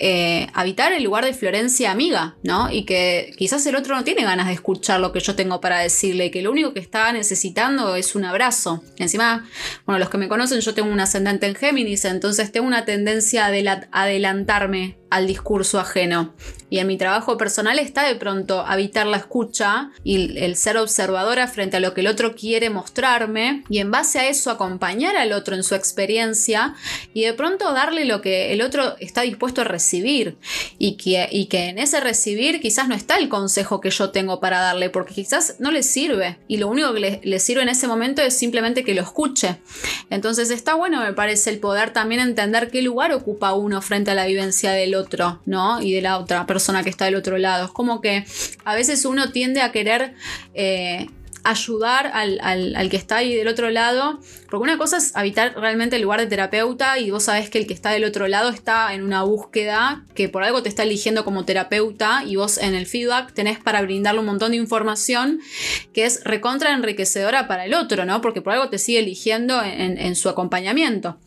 [0.00, 2.68] eh, habitar el lugar de Florencia amiga, ¿no?
[2.68, 5.78] Y que quizás el otro no tiene ganas de escuchar lo que yo tengo para
[5.78, 8.82] decirle, que lo único que está necesitando es un abrazo.
[8.96, 9.48] encima,
[9.86, 13.46] bueno, los que me conocen, yo tengo un ascendente en Géminis, entonces tengo una tendencia
[13.46, 16.34] a adelantarme al discurso ajeno.
[16.74, 21.46] Y en mi trabajo personal está de pronto habitar la escucha y el ser observadora
[21.46, 25.30] frente a lo que el otro quiere mostrarme y en base a eso acompañar al
[25.30, 26.74] otro en su experiencia
[27.12, 30.36] y de pronto darle lo que el otro está dispuesto a recibir
[30.76, 34.40] y que, y que en ese recibir quizás no está el consejo que yo tengo
[34.40, 37.86] para darle porque quizás no le sirve y lo único que le, sirve en ese
[37.86, 39.58] momento es simplemente que lo escuche.
[40.10, 44.14] Entonces está bueno me parece el poder también entender qué lugar ocupa uno frente a
[44.16, 45.80] la vivencia del otro ¿no?
[45.80, 47.66] Y de la otra persona que está del otro lado.
[47.66, 48.24] Es como que
[48.64, 50.14] a veces uno tiende a querer
[50.54, 51.08] eh,
[51.44, 54.18] ayudar al, que está ahí del otro lado,
[54.50, 57.66] porque una cosa es habitar realmente el lugar de terapeuta y vos sabés que el
[57.66, 61.24] que está del otro lado está en una búsqueda que por algo te está eligiendo
[61.24, 65.40] como terapeuta y vos en el feedback tenés para brindarle un montón de información
[65.92, 68.22] que es recontra enriquecedora para el otro, ¿no?
[68.22, 71.18] Porque por algo te sigue eligiendo en su acompañamiento.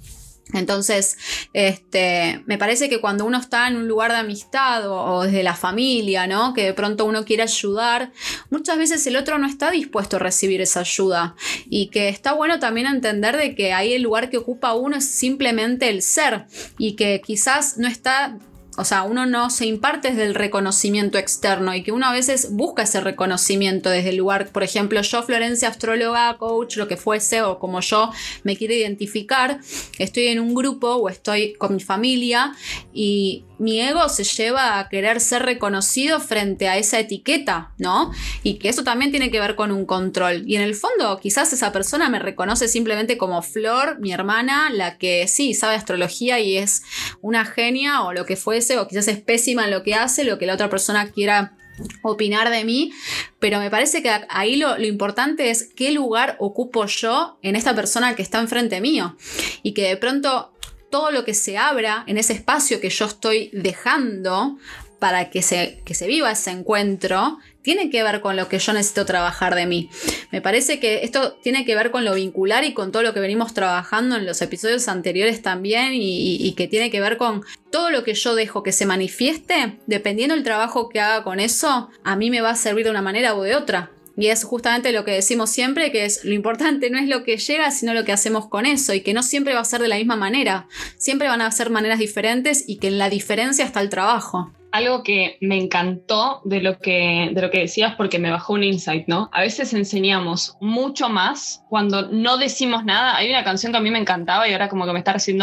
[0.53, 1.17] Entonces,
[1.53, 5.55] este, me parece que cuando uno está en un lugar de amistad o, desde la
[5.55, 6.53] familia, ¿no?
[6.53, 8.11] Que de pronto uno quiere ayudar,
[8.49, 11.35] muchas veces el otro no está dispuesto a recibir esa ayuda.
[11.69, 15.05] Y que está bueno también entender de que ahí el lugar que ocupa uno es
[15.05, 16.45] simplemente el ser.
[16.77, 18.37] Y que quizás no está
[18.77, 22.49] o sea, uno no se imparte desde el reconocimiento externo y que uno a veces
[22.51, 27.41] busca ese reconocimiento desde el lugar, por ejemplo, yo, Florencia, astróloga, coach, lo que fuese,
[27.41, 28.11] o como yo
[28.43, 29.59] me quiero identificar,
[29.97, 32.53] estoy en un grupo o estoy con mi familia
[32.93, 38.11] y mi ego se lleva a querer ser reconocido frente a esa etiqueta, ¿no?
[38.43, 40.43] Y que eso también tiene que ver con un control.
[40.45, 44.97] Y en el fondo, quizás esa persona me reconoce simplemente como Flor, mi hermana, la
[44.97, 46.83] que sí sabe astrología y es
[47.21, 50.37] una genia o lo que fuese, o quizás es pésima en lo que hace, lo
[50.37, 51.53] que la otra persona quiera
[52.01, 52.91] opinar de mí,
[53.39, 57.75] pero me parece que ahí lo, lo, importante es qué lugar ocupo yo en esta
[57.75, 59.15] persona que está enfrente mío
[59.63, 60.56] y que de pronto
[60.89, 64.57] todo lo que se abra en ese espacio que yo estoy dejando
[64.99, 68.73] para que se, que se viva ese encuentro, tiene que ver con lo que yo
[68.73, 69.89] necesito trabajar de mí.
[70.31, 73.19] Me parece que esto tiene que ver con lo vincular y con todo lo que
[73.19, 77.89] venimos trabajando en los episodios anteriores también y, y que tiene que ver con todo
[77.89, 82.15] lo que yo dejo que se manifieste, dependiendo del trabajo que haga con eso, a
[82.15, 83.91] mí me va a servir de una manera u de otra.
[84.17, 87.37] Y es justamente lo que decimos siempre, que es lo importante no es lo que
[87.37, 89.87] llega, sino lo que hacemos con eso, y que no siempre va a ser de
[89.87, 93.79] la misma manera, siempre van a ser maneras diferentes y que en la diferencia está
[93.79, 94.51] el trabajo.
[94.71, 98.63] Algo que me encantó de lo que, de lo que decías porque me bajó un
[98.63, 99.29] insight, ¿no?
[99.31, 103.15] A veces enseñamos mucho más cuando no decimos nada.
[103.17, 105.39] Hay una canción que a mí me encantaba y ahora como que me está recién,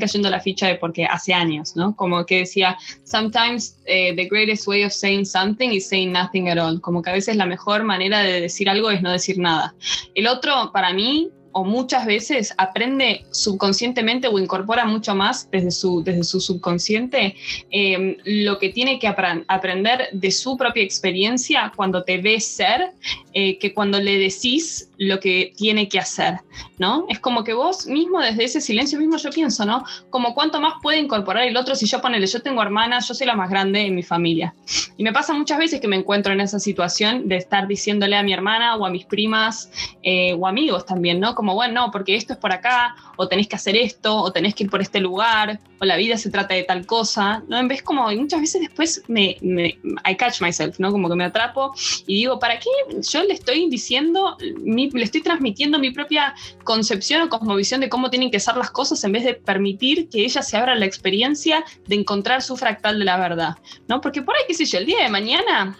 [0.00, 1.96] cayendo la ficha de porque hace años, ¿no?
[1.96, 6.58] Como que decía, sometimes eh, the greatest way of saying something is saying nothing at
[6.58, 6.80] all.
[6.80, 9.74] Como que a veces la mejor manera de decir algo es no decir nada.
[10.14, 16.04] El otro, para mí, o muchas veces aprende subconscientemente o incorpora mucho más desde su,
[16.04, 17.34] desde su subconsciente
[17.70, 22.92] em, lo que tiene que aprender de su propia experiencia cuando te ve ser
[23.32, 26.40] eh, que cuando le decís lo que tiene que hacer,
[26.78, 27.06] ¿no?
[27.08, 29.82] Es como que vos mismo desde ese silencio mismo yo pienso, ¿no?
[30.10, 33.26] Como cuánto más puede incorporar el otro si yo ponele, yo tengo hermanas, yo soy
[33.26, 34.54] la más grande en mi familia.
[34.98, 38.22] Y me pasa muchas veces que me encuentro en esa situación de estar diciéndole a
[38.22, 39.70] mi hermana o a mis primas
[40.02, 41.34] eh, o amigos también, ¿no?
[41.34, 44.54] Como, bueno, no, porque esto es por acá, o tenés que hacer esto, o tenés
[44.54, 47.58] que ir por este lugar, o la vida se trata de tal cosa, ¿no?
[47.58, 50.90] En vez como, muchas veces después me, I catch myself, ¿no?
[50.90, 51.74] Como que me atrapo
[52.06, 52.70] y digo, ¿para qué
[53.02, 56.34] yo le estoy diciendo le estoy transmitiendo mi propia
[56.64, 60.24] concepción o cosmovisión de cómo tienen que ser las cosas en vez de permitir que
[60.24, 63.56] ella se abra la experiencia de encontrar su fractal de la verdad,
[63.88, 64.00] ¿no?
[64.00, 65.76] Porque por ahí, qué sé yo, el día de mañana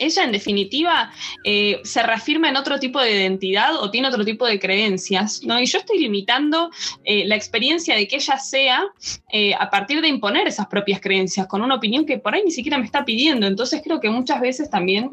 [0.00, 1.12] ella en definitiva
[1.44, 5.60] eh, se reafirma en otro tipo de identidad o tiene otro tipo de creencias, ¿no?
[5.60, 6.70] Y yo estoy limitando
[7.04, 8.84] eh, la experiencia de que ella sea
[9.30, 12.50] eh, a partir de imponer esas propias creencias con una opinión que por ahí ni
[12.50, 13.46] siquiera me está pidiendo.
[13.46, 15.10] Entonces creo que muchas veces también,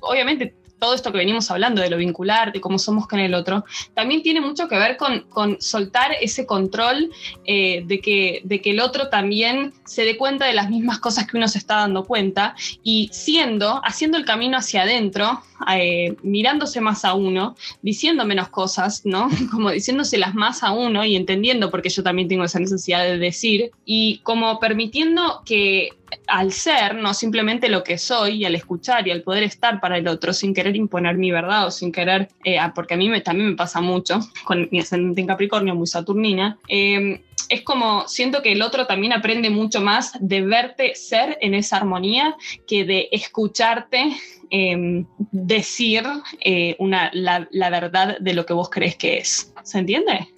[0.00, 3.64] obviamente todo esto que venimos hablando de lo vincular, de cómo somos con el otro,
[3.94, 7.10] también tiene mucho que ver con, soltar ese control
[7.44, 11.26] eh, de, que, de que el otro también se dé cuenta de las mismas cosas
[11.26, 16.80] que uno se está dando cuenta y siendo, haciendo el camino hacia adentro, eh, mirándose
[16.80, 19.28] más a uno, diciendo menos cosas, ¿no?
[19.50, 23.70] Como diciéndoselas más a uno y entendiendo, porque yo también tengo esa necesidad de decir,
[23.84, 25.90] y como permitiendo que
[26.30, 29.98] al ser, no simplemente lo que soy, y al escuchar y al poder estar para
[29.98, 33.08] el otro sin querer imponer mi verdad o sin querer, eh, ah, porque a mí
[33.08, 38.06] me, también me pasa mucho con mi ascendente en Capricornio, muy saturnina, eh, es como
[38.06, 42.84] siento que el otro también aprende mucho más de verte ser en esa armonía que
[42.84, 44.12] de escucharte
[44.50, 46.04] em, decir
[46.44, 49.52] eh, una, la, la verdad de lo que vos crees que es.
[49.64, 50.28] ¿Se entiende?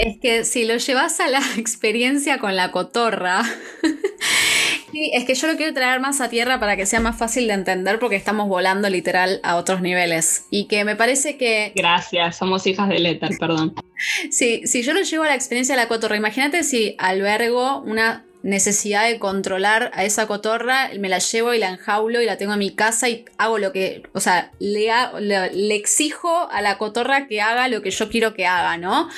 [0.00, 3.42] Es que si lo llevas a la experiencia con la cotorra,
[4.92, 7.46] Sí, es que yo lo quiero traer más a tierra para que sea más fácil
[7.46, 10.46] de entender porque estamos volando literal a otros niveles.
[10.50, 11.72] Y que me parece que...
[11.74, 13.74] Gracias, somos hijas del éter, perdón.
[14.30, 18.24] sí, si yo lo llevo a la experiencia de la cotorra, imagínate si albergo una
[18.42, 22.54] necesidad de controlar a esa cotorra, me la llevo y la enjaulo y la tengo
[22.54, 27.40] en mi casa y hago lo que, o sea, le, exijo a la cotorra que
[27.40, 29.08] haga lo que yo quiero que haga, ¿no?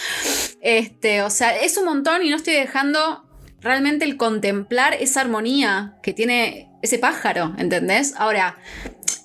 [0.61, 3.25] Este, o sea, es un montón y no estoy dejando
[3.61, 8.14] realmente el contemplar esa armonía que tiene ese pájaro, ¿entendés?
[8.16, 8.57] Ahora,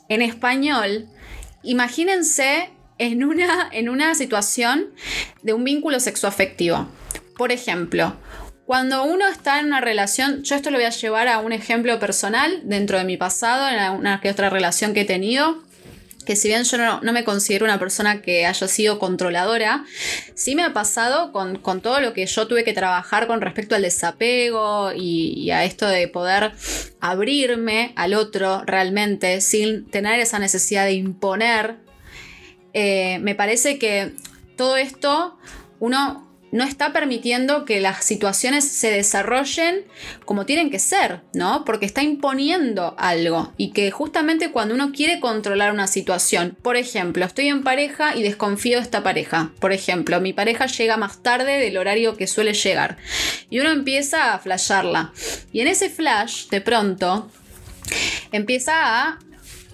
[0.09, 1.07] en español,
[1.63, 2.69] imagínense
[2.99, 4.91] en una, en una situación
[5.41, 6.87] de un vínculo sexoafectivo.
[7.35, 8.15] Por ejemplo,
[8.67, 11.97] cuando uno está en una relación, yo esto lo voy a llevar a un ejemplo
[11.99, 15.63] personal dentro de mi pasado, en una que otra relación que he tenido
[16.25, 19.85] que si bien yo no, me considero una persona que haya sido controladora,
[20.35, 23.83] sí me ha pasado con, todo lo que yo tuve que trabajar con respecto al
[23.83, 26.51] desapego y, a esto de poder
[26.99, 31.77] abrirme al otro realmente sin tener esa necesidad de imponer.
[32.73, 34.11] Eh, me parece que
[34.57, 35.37] todo esto
[35.79, 36.26] uno
[36.57, 39.85] no está permitiendo que las situaciones se desarrollen
[40.25, 41.63] como tienen que ser, ¿no?
[41.65, 47.23] Porque está imponiendo algo y que justamente cuando uno quiere controlar una situación, por ejemplo,
[47.25, 51.59] estoy en pareja y desconfío de esta pareja, por ejemplo, mi pareja llega más tarde
[51.59, 52.97] del horario que suele llegar
[53.51, 55.13] y uno empieza a flasharla
[55.53, 57.29] y en ese flash de pronto
[58.31, 59.19] empieza a,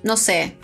[0.04, 0.58] no sé,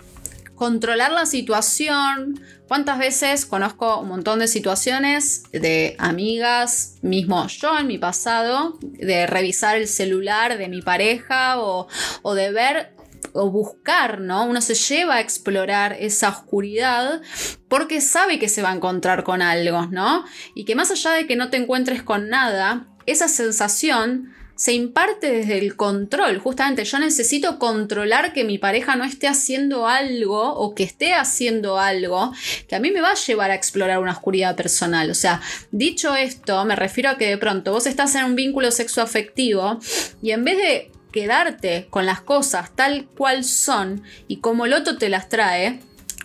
[0.54, 2.38] controlar la situación.
[2.70, 9.26] ¿Cuántas veces conozco un montón de situaciones de amigas, mismo yo en mi pasado, de
[9.26, 11.88] revisar el celular de mi pareja o,
[12.32, 12.94] de ver
[13.32, 14.44] o buscar, ¿no?
[14.44, 17.20] Uno se lleva a explorar esa oscuridad
[17.66, 20.24] porque sabe que se va a encontrar con algo, ¿no?
[20.54, 25.32] Y que más allá de que no te encuentres con nada, esa sensación se imparte
[25.32, 26.36] desde el control.
[26.36, 31.78] Justamente yo necesito controlar que mi pareja no esté haciendo algo o que esté haciendo
[31.78, 32.34] algo
[32.68, 35.10] que a mí me va a llevar a explorar una oscuridad personal.
[35.10, 35.40] O sea,
[35.70, 39.80] dicho esto, me refiero a que de pronto vos estás en un vínculo sexoafectivo
[40.20, 44.98] y en vez de quedarte con las cosas tal cual son y como el otro
[44.98, 45.80] te las trae,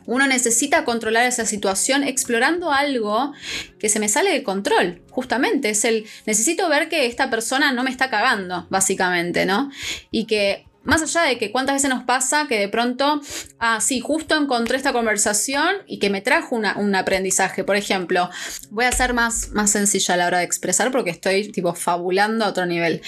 [0.06, 3.34] uno necesita controlar esa situación explorando algo
[3.80, 5.02] que se me sale de control.
[5.10, 9.72] Justamente, es el necesito ver que esta persona no me está cagando, básicamente, ¿no?
[10.12, 13.20] Y que más allá de que cuántas veces nos pasa que de pronto,
[13.60, 17.64] ah, sí, justo encontré esta conversación y que me trajo un aprendizaje.
[17.64, 18.30] Por ejemplo,
[18.70, 22.46] voy a ser más, más sencilla a la hora de expresar porque estoy tipo fabulando
[22.46, 23.02] a otro nivel.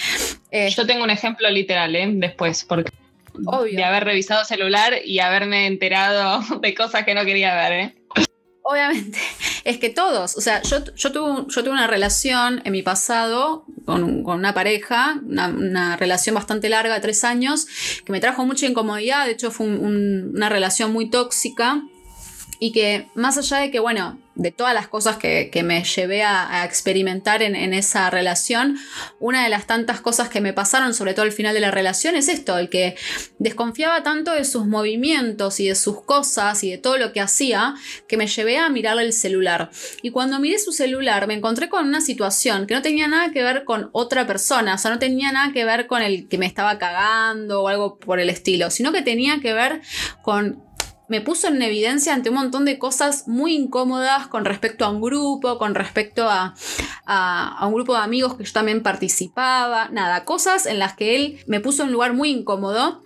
[0.50, 2.10] Eh, Yo tengo un ejemplo literal, ¿eh?
[2.14, 2.90] Después, porque
[3.70, 7.94] de haber revisado celular y haberme enterado de cosas que no quería ver, ¿eh?
[8.62, 9.18] Obviamente,
[9.64, 13.64] es que todos, o sea, yo, yo, tuve, yo tuve una relación en mi pasado
[13.86, 17.66] con, una pareja, una, relación bastante larga de tres años,
[18.04, 21.82] que me trajo mucha incomodidad, de hecho fue una relación muy tóxica
[22.58, 26.64] y que más allá de que, bueno, de todas las cosas que, me llevé a,
[26.64, 28.78] experimentar en, esa relación,
[29.18, 32.14] una de las tantas cosas que me pasaron, sobre todo al final de la relación,
[32.14, 32.96] es esto, el que
[33.40, 37.74] desconfiaba tanto de sus movimientos y de sus cosas y de todo lo que hacía,
[38.06, 39.70] que me llevé a mirarle el celular.
[40.02, 43.42] Y cuando miré su celular, me encontré con una situación que no tenía nada que
[43.42, 46.46] ver con otra persona, o sea, no tenía nada que ver con el que me
[46.46, 49.82] estaba cagando o algo por el estilo, sino que tenía que ver
[50.22, 50.67] con
[51.08, 55.00] me puso en evidencia ante un montón de cosas muy incómodas con respecto a un
[55.00, 56.54] grupo, con respecto a,
[57.06, 61.40] a, un grupo de amigos que yo también participaba, nada, cosas en las que él
[61.46, 63.02] me puso en un lugar muy incómodo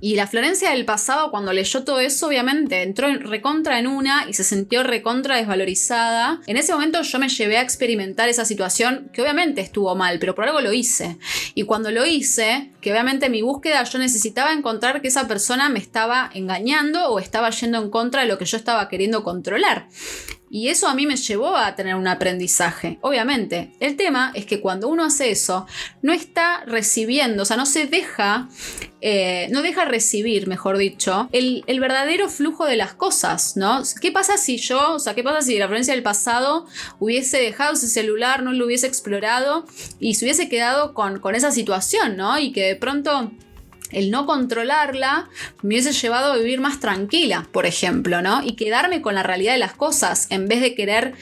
[0.00, 4.32] y la Florencia del pasado, cuando leyó todo eso, obviamente entró recontra en una y
[4.32, 6.40] se sintió recontra desvalorizada.
[6.46, 10.34] En ese momento yo me llevé a experimentar esa situación que obviamente estuvo mal, pero
[10.34, 11.18] por algo lo hice.
[11.54, 15.78] Y cuando lo hice, que obviamente mi búsqueda yo necesitaba encontrar que esa persona me
[15.78, 19.88] estaba engañando o estaba yendo en contra de lo que yo estaba queriendo controlar.
[20.52, 23.70] Y eso a mí me llevó a tener un aprendizaje, obviamente.
[23.78, 25.64] El tema es que cuando uno hace eso,
[26.02, 28.48] no está recibiendo, o sea, no se deja,
[29.00, 33.82] eh, no deja recibir, mejor dicho, el, verdadero flujo de las cosas, ¿no?
[34.00, 36.66] ¿Qué pasa si yo, o sea, qué pasa si la Florencia del pasado
[36.98, 39.64] hubiese dejado ese celular, no lo hubiese explorado
[40.00, 42.40] y se hubiese quedado con, con esa situación, ¿no?
[42.40, 43.30] Y que de pronto
[43.92, 45.28] el no controlarla
[45.62, 48.42] me hubiese llevado a vivir más tranquila, por ejemplo, ¿no?
[48.42, 51.14] Y quedarme con la realidad de las cosas en vez de querer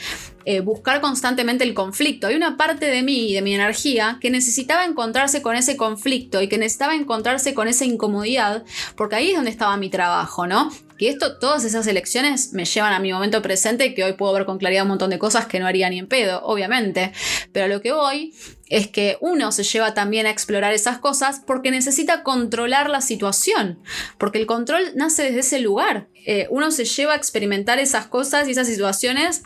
[0.44, 2.26] eh, buscar constantemente el conflicto.
[2.26, 6.40] Hay una parte de mí y de mi energía que necesitaba encontrarse con ese conflicto
[6.40, 8.64] y que necesitaba encontrarse con esa incomodidad,
[8.96, 10.70] porque ahí es donde estaba mi trabajo, ¿no?
[10.98, 14.44] Que esto, todas esas elecciones me llevan a mi momento presente, que hoy puedo ver
[14.44, 17.12] con claridad un montón de cosas que no haría ni en pedo, obviamente.
[17.52, 18.34] Pero lo que voy
[18.68, 23.78] es que uno se lleva también a explorar esas cosas porque necesita controlar la situación,
[24.18, 26.08] porque el control nace desde ese lugar.
[26.26, 29.42] Eh, uno se lleva a experimentar esas cosas y esas situaciones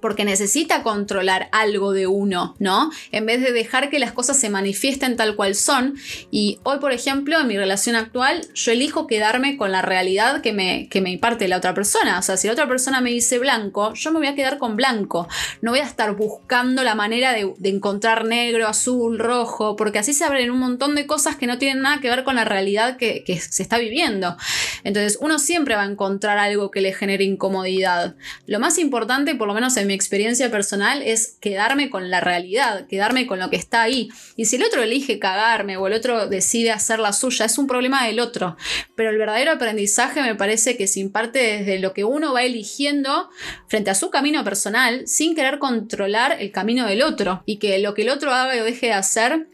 [0.00, 2.90] porque necesita controlar algo de uno, ¿no?
[3.10, 5.96] En vez de dejar que las cosas se manifiesten tal cual son.
[6.30, 10.52] Y hoy, por ejemplo, en mi relación actual, yo elijo quedarme con la realidad que
[10.52, 12.18] me, que me imparte la otra persona.
[12.18, 14.76] O sea, si la otra persona me dice blanco, yo me voy a quedar con
[14.76, 15.28] blanco.
[15.60, 20.24] No voy a estar buscando la manera de, encontrar negro, azul, rojo, porque así se
[20.24, 23.24] abren un montón de cosas que no tienen nada que ver con la realidad que,
[23.24, 24.36] que se está viviendo.
[24.84, 28.16] Entonces, uno siempre va a encontrar algo que le genere incomodidad.
[28.46, 32.86] Lo más importante, por lo menos en mi experiencia personal es quedarme con la realidad,
[32.86, 34.10] quedarme con lo que está ahí.
[34.36, 37.66] Y si el otro elige cagarme o el otro decide hacer la suya, es un
[37.66, 38.56] problema del otro.
[38.96, 43.30] Pero el verdadero aprendizaje me parece que se imparte desde lo que uno va eligiendo
[43.68, 47.42] frente a su camino personal sin querer controlar el camino del otro.
[47.46, 49.46] Y que lo que el otro haga o deje de hacer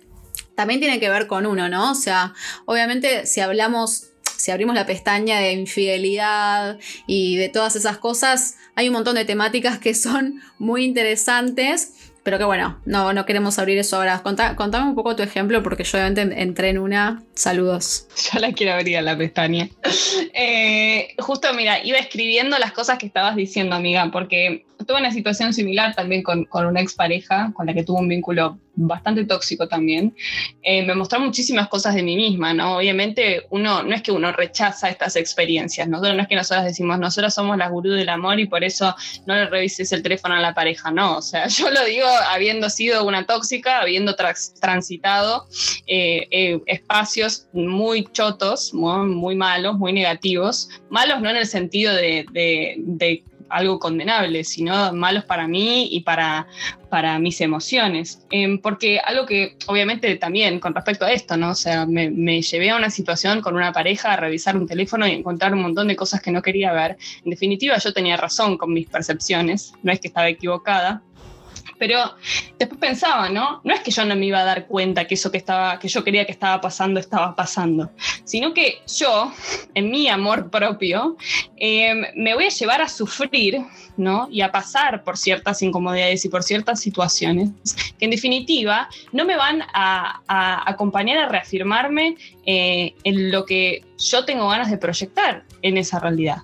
[0.55, 1.93] también tiene que ver con uno, ¿no?
[1.93, 4.09] O sea, obviamente si hablamos
[4.39, 9.25] si abrimos la pestaña de infidelidad y de todas esas cosas, hay un montón de
[9.25, 12.13] temáticas que son muy interesantes.
[12.23, 14.23] Pero que bueno, no, no queremos abrir eso ahora.
[14.23, 17.23] contame un poco tu ejemplo, porque yo obviamente entré en una.
[17.35, 18.07] Saludos.
[18.33, 19.69] Ya la quiero abrir a la pestaña.
[20.41, 25.53] Eh, justo, mira, iba escribiendo las cosas que estabas diciendo, amiga, porque tuve una situación
[25.53, 30.15] similar también con, con una expareja con la que tuve un vínculo bastante tóxico también,
[30.63, 32.77] eh, me mostró muchísimas cosas de mí misma, ¿no?
[32.77, 36.99] Obviamente uno, no es que uno rechaza estas experiencias, nosotros no es que nosotros decimos,
[36.99, 38.95] nosotros somos las gurú del amor y por eso
[39.27, 42.71] no le revises el teléfono a la pareja, no, o sea, yo lo digo habiendo
[42.71, 45.47] sido una tóxica, habiendo transitado
[45.87, 52.27] eh, eh, espacios muy chotos, muy, malos, muy negativos, malos no en el sentido de,
[52.33, 56.47] de algo condenable, sino malos para mí y para,
[56.89, 58.27] para mis emociones.
[58.31, 61.51] Em, porque algo que obviamente también con respecto a esto, ¿no?
[61.51, 65.07] O sea, me, me, llevé a una situación con una pareja a revisar un teléfono
[65.07, 66.97] y encontrar un montón de cosas que no quería ver.
[67.25, 71.03] En definitiva, yo tenía razón con mis percepciones, no es que estaba equivocada,
[71.79, 72.15] Pero
[72.59, 73.61] después pensaba, ¿no?
[73.65, 75.89] No es que yo no me iba a dar cuenta que eso que, estaba, que
[75.89, 77.91] yo quería que estaba pasando estaba pasando,
[78.25, 79.33] sino que yo,
[79.75, 81.17] en mi amor propio,
[81.57, 83.61] em, me voy a llevar a sufrir,
[83.97, 84.29] ¿no?
[84.31, 87.51] Y a pasar por ciertas incomodidades y por ciertas situaciones
[87.99, 92.17] que en definitiva no me van a, a acompañar a reafirmarme
[92.47, 96.39] eh, en lo que yo tengo ganas de proyectar en esa realidad.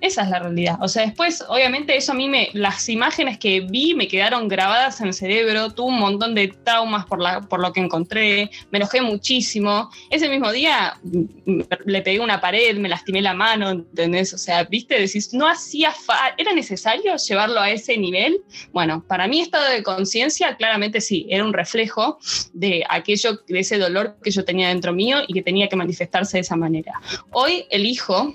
[0.00, 0.78] Esa es la realidad.
[0.80, 2.48] O sea, después, obviamente, eso a mí me.
[2.52, 5.70] Las imágenes que vi me quedaron grabadas en el cerebro.
[5.70, 8.50] Tuve un montón de traumas por, la, por lo que encontré.
[8.70, 9.90] Me enojé muchísimo.
[10.08, 14.32] Ese mismo día mm, le pegué una pared, me lastimé la mano, ¿entendés?
[14.32, 16.34] O sea, viste, decís, no hacía falta.
[16.38, 18.40] ¿Era necesario llevarlo a ese nivel?
[18.72, 22.18] Bueno, para mí, estado de conciencia, claramente sí, era un reflejo
[22.52, 26.36] de aquello, de ese dolor que yo tenía dentro mío y que tenía que manifestarse
[26.36, 26.99] de esa manera.
[27.32, 28.34] Hoy elijo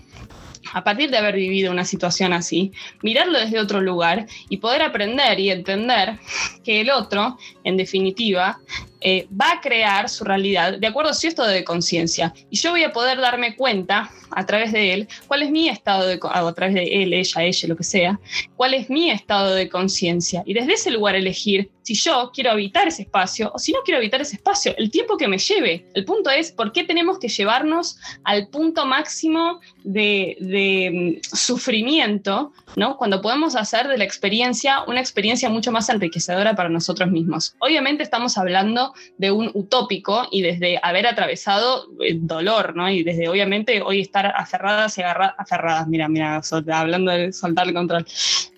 [0.73, 5.39] a partir de haber vivido una situación así, mirarlo desde otro lugar y poder aprender
[5.39, 6.19] y entender
[6.63, 8.59] que el otro, en definitiva,
[9.01, 12.33] eh, va a crear su realidad de acuerdo a su estado de conciencia.
[12.49, 16.07] Y yo voy a poder darme cuenta a través de él cuál es mi estado
[16.07, 18.19] de a través de él, ella, ella, lo que sea,
[18.55, 20.43] cuál es mi estado de conciencia.
[20.45, 23.99] Y desde ese lugar elegir si yo quiero habitar ese espacio o si no quiero
[23.99, 25.85] habitar ese espacio, el tiempo que me lleve.
[25.93, 32.97] El punto es por qué tenemos que llevarnos al punto máximo de, mm, sufrimiento, ¿no?
[32.97, 37.55] Cuando podemos hacer de la experiencia una experiencia mucho más enriquecedora para nosotros mismos.
[37.59, 42.89] Obviamente estamos hablando de un utópico y desde haber atravesado el dolor, ¿no?
[42.89, 46.41] Y desde obviamente hoy estar aferradas y agarradas, aferradas, mira, mira,
[46.73, 48.07] hablando de soltar el control,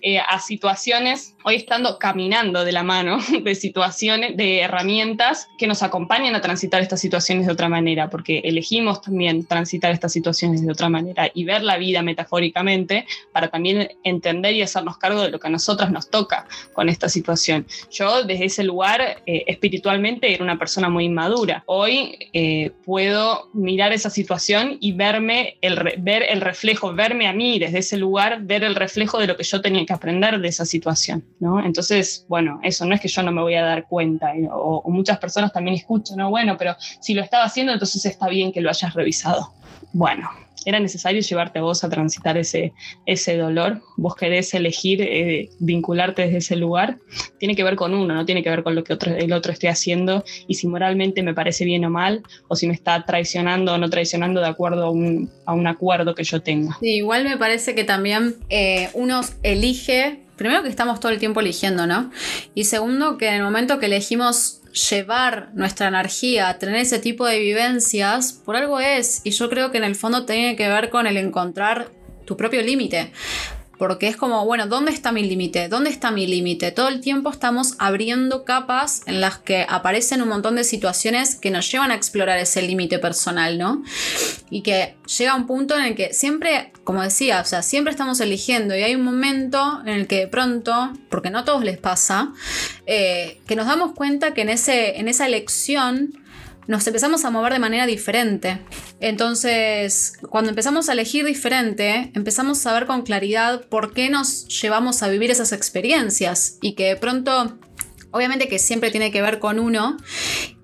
[0.00, 5.82] eh, a situaciones, hoy estando caminando de la mano de situaciones, de herramientas que nos
[5.82, 10.70] acompañan a transitar estas situaciones de otra manera, porque elegimos también transitar estas situaciones de
[10.70, 15.40] otra manera y ver la vida metafóricamente para también entender y hacernos cargo de lo
[15.40, 17.66] que a nosotras nos toca con esta situación.
[17.90, 21.62] Yo desde ese lugar eh, espiritualmente era una persona muy inmadura.
[21.64, 27.58] Hoy eh, puedo mirar esa situación y verme, el ver el reflejo, verme a mí
[27.58, 30.66] desde ese lugar, ver el reflejo de lo que yo tenía que aprender de esa
[30.66, 31.24] situación.
[31.40, 31.64] ¿No?
[31.64, 34.90] Entonces, bueno, eso no es que yo no me voy a dar cuenta, o, o
[34.90, 36.30] muchas personas también escuchan, ¿no?
[36.30, 39.52] Bueno, pero si lo estaba haciendo, entonces está bien que lo hayas revisado.
[39.92, 40.28] Bueno,
[40.64, 42.72] era necesario llevarte a vos a transitar ese,
[43.06, 46.98] ese dolor, vos querés elegir eh, vincularte desde ese lugar,
[47.38, 49.68] tiene que ver con uno, no tiene que ver con lo que el otro esté
[49.68, 53.78] haciendo y si moralmente me parece bien o mal, o si me está traicionando o
[53.78, 56.76] no traicionando de acuerdo a un, a un acuerdo que yo tenga.
[56.80, 61.40] Sí, igual me parece que también eh, uno elige primero que estamos todo el tiempo
[61.40, 62.10] eligiendo, ¿no?
[62.54, 67.26] Y segundo que en el momento que elegimos llevar nuestra energía a tener ese tipo
[67.26, 69.20] de vivencias, por algo es.
[69.24, 71.90] Y yo creo que en el fondo tiene que ver con el encontrar
[72.24, 73.12] tu propio límite.
[73.78, 75.68] Porque es como, bueno, ¿dónde está mi límite?
[75.68, 76.72] ¿Dónde está mi límite?
[76.72, 81.50] Todo el tiempo estamos abriendo capas en las que aparecen un montón de situaciones que
[81.50, 83.82] nos llevan a explorar ese límite personal, ¿no?
[84.50, 88.20] Y que llega un punto en el que siempre, como decía, o sea, siempre estamos
[88.20, 91.78] eligiendo y hay un momento en el que de pronto, porque no a todos les
[91.78, 92.32] pasa,
[92.86, 96.18] eh, que nos damos cuenta que en, ese, en esa elección
[96.68, 98.60] nos empezamos a mover de manera diferente.
[99.00, 105.02] Entonces, cuando empezamos a elegir diferente, empezamos a ver con claridad por qué nos llevamos
[105.02, 107.58] a vivir esas experiencias y que de pronto
[108.18, 109.96] Obviamente que siempre tiene que ver con uno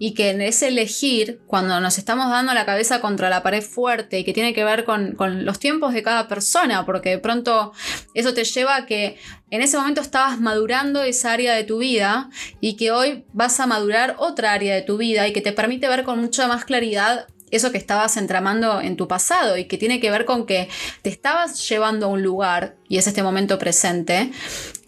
[0.00, 4.18] y que en ese elegir, cuando nos estamos dando la cabeza contra la pared fuerte
[4.18, 7.70] y que tiene que ver con, con, los tiempos de cada persona, porque de pronto
[8.12, 9.18] eso te lleva a que
[9.50, 12.28] en ese momento estabas madurando esa área de tu vida
[12.60, 15.86] y que hoy vas a madurar otra área de tu vida y que te permite
[15.86, 20.00] ver con mucha más claridad eso que estabas entramando en tu pasado y que tiene
[20.00, 20.68] que ver con que
[21.02, 24.32] te estabas llevando a un lugar y es este momento presente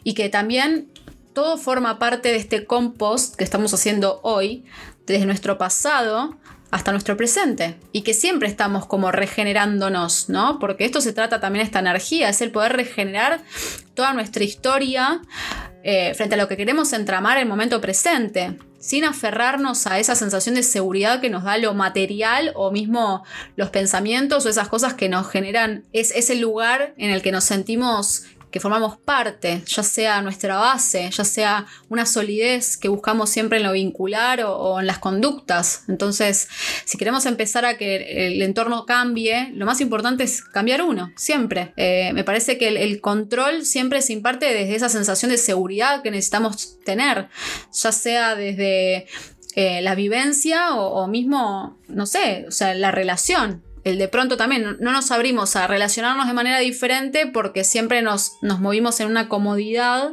[0.02, 0.90] y que también
[1.36, 4.64] todo forma parte de este compost que estamos haciendo hoy,
[5.06, 6.34] desde nuestro pasado
[6.70, 10.58] hasta nuestro presente y que siempre estamos como regenerándonos, ¿no?
[10.58, 13.42] Porque esto se trata también de esta energía, es el poder regenerar
[13.92, 15.20] toda nuestra historia
[15.82, 20.14] eh, frente a lo que queremos entramar en el momento presente, sin aferrarnos a esa
[20.14, 23.24] sensación de seguridad que nos da lo material o mismo
[23.56, 27.44] los pensamientos o esas cosas que nos generan, es ese lugar en el que nos
[27.44, 28.24] sentimos
[28.56, 33.64] que formamos parte, ya sea nuestra base, ya sea una solidez que buscamos siempre en
[33.64, 35.84] lo vincular o, en las conductas.
[35.88, 36.48] Entonces,
[36.86, 41.74] si queremos empezar a que el entorno cambie, lo más importante es cambiar uno, siempre.
[41.76, 46.10] Eh, me parece que el, control siempre se imparte desde esa sensación de seguridad que
[46.10, 47.28] necesitamos tener,
[47.74, 49.06] ya sea desde
[49.54, 54.36] eh, la vivencia o, o, mismo, no sé, o sea, la relación el de pronto
[54.36, 59.06] también no nos abrimos a relacionarnos de manera diferente porque siempre nos, nos movimos en
[59.06, 60.10] una comodidad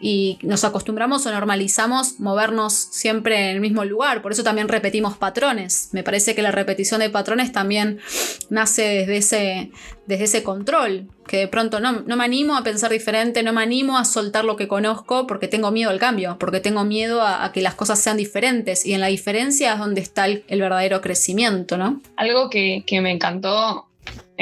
[0.00, 5.16] y nos acostumbramos o normalizamos movernos siempre en el mismo lugar, por eso también repetimos
[5.16, 5.88] patrones.
[5.90, 7.98] Me parece que la repetición de patrones también
[8.50, 9.72] nace desde ese,
[10.12, 13.96] desde ese control, que de pronto no, me animo a pensar diferente, no me animo
[13.96, 17.62] a soltar lo que conozco porque tengo miedo al cambio, porque tengo miedo a, que
[17.62, 22.02] las cosas sean diferentes y en la diferencia es donde está el, verdadero crecimiento, ¿no?
[22.16, 23.86] Algo que, que me encantó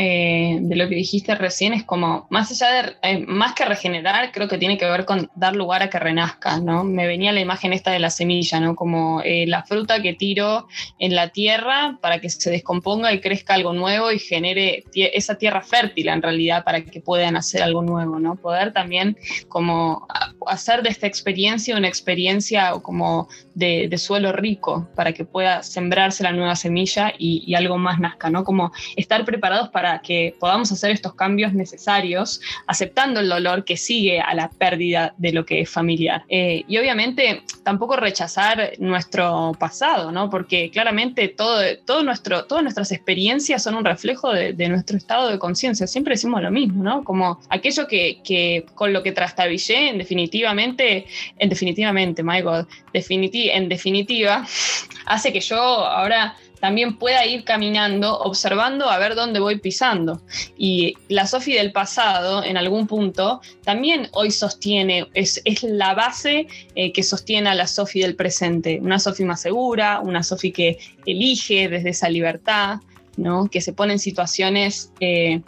[0.03, 4.33] eh, de lo que dijiste recién es como, más allá de, eh, más que regenerar,
[4.33, 6.85] creo que tiene que ver con dar lugar a que renazca, ¿no?
[6.85, 8.75] Me venía la imagen esta de la semilla, ¿no?
[8.77, 13.53] Como eh, la fruta que tiro en la tierra para que se descomponga y crezca
[13.53, 18.19] algo nuevo y genere esa tierra fértil en realidad para que puedan hacer algo nuevo,
[18.19, 18.37] ¿no?
[18.37, 20.09] Poder también como
[20.47, 26.33] hacer de esta experiencia una experiencia como de, suelo rico para que pueda sembrarse la
[26.33, 28.45] nueva semilla y, y algo más nazca, ¿no?
[28.45, 34.21] Como estar preparados para que podamos hacer estos cambios necesarios, aceptando el dolor que sigue
[34.21, 36.25] a la pérdida de lo que es familiar.
[36.29, 40.31] Eh, y obviamente tampoco rechazar nuestro pasado, ¿no?
[40.31, 45.39] Porque claramente todo, todo nuestro, todas nuestras experiencias son un reflejo de, nuestro estado de
[45.39, 45.87] conciencia.
[45.87, 47.03] Siempre decimos lo mismo, ¿no?
[47.03, 51.07] Como aquello que, que con lo que trastabillé, en definitivamente,
[51.39, 54.47] en definitivamente, my God, en definitiva,
[55.07, 60.21] hace que yo ahora también pueda ir caminando, observando a ver dónde voy pisando.
[60.57, 66.93] Y la Sofi del pasado, en algún punto, también hoy sostiene, es, la base eh,
[66.93, 68.79] que sostiene a la Sofi del presente.
[68.81, 72.79] Una Sofi más segura, una Sofi que elige desde esa libertad,
[73.17, 73.49] ¿no?
[73.49, 75.41] que se pone en situaciones eh,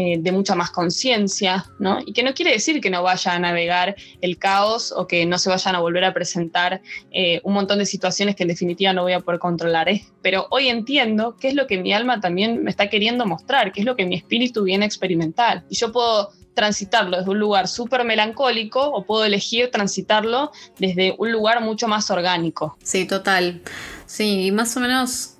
[0.00, 1.98] eh, de mucha más conciencia, ¿no?
[2.06, 5.38] Y que no quiere decir que no vaya a navegar el caos o que no
[5.38, 6.80] se vayan a volver a presentar
[7.10, 9.88] eh, un montón de situaciones que en definitiva no voy a poder controlar.
[9.88, 10.04] ¿eh?
[10.22, 13.80] Pero hoy entiendo qué es lo que mi alma también me está queriendo mostrar, qué
[13.80, 15.64] es lo que mi espíritu viene a experimentar.
[15.68, 21.32] Y yo puedo transitarlo desde un lugar súper melancólico o puedo elegir transitarlo desde un
[21.32, 22.78] lugar mucho más orgánico.
[22.84, 23.62] Sí, total.
[24.06, 25.34] Sí, y más o menos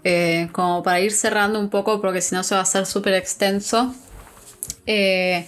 [0.50, 3.94] como para ir cerrando un poco, porque si no se va a hacer súper extenso,
[4.90, 5.44] eh,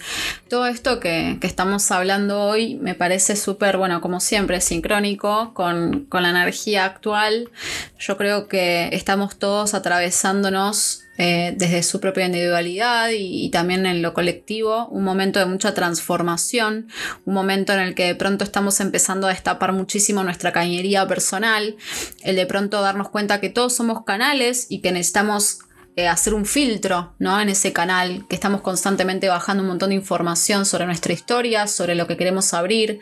[0.49, 6.29] todo esto que, estamos hablando hoy me parece súper, bueno, como siempre, sincrónico con, la
[6.29, 7.49] energía actual.
[7.97, 14.13] Yo creo que estamos todos atravesándonos eh, desde su propia individualidad y, también en lo
[14.13, 16.89] colectivo, un momento de mucha transformación,
[17.25, 21.77] un momento en el que de pronto estamos empezando a destapar muchísimo nuestra cañería personal,
[22.21, 25.61] el de pronto darnos cuenta que todos somos canales y que necesitamos
[26.07, 27.39] hacer un filtro ¿no?
[27.39, 31.95] en ese canal, que estamos constantemente bajando un montón de información sobre nuestra historia, sobre
[31.95, 32.99] lo que queremos abrir,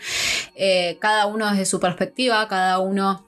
[0.55, 3.25] eh, cada uno desde su perspectiva, cada uno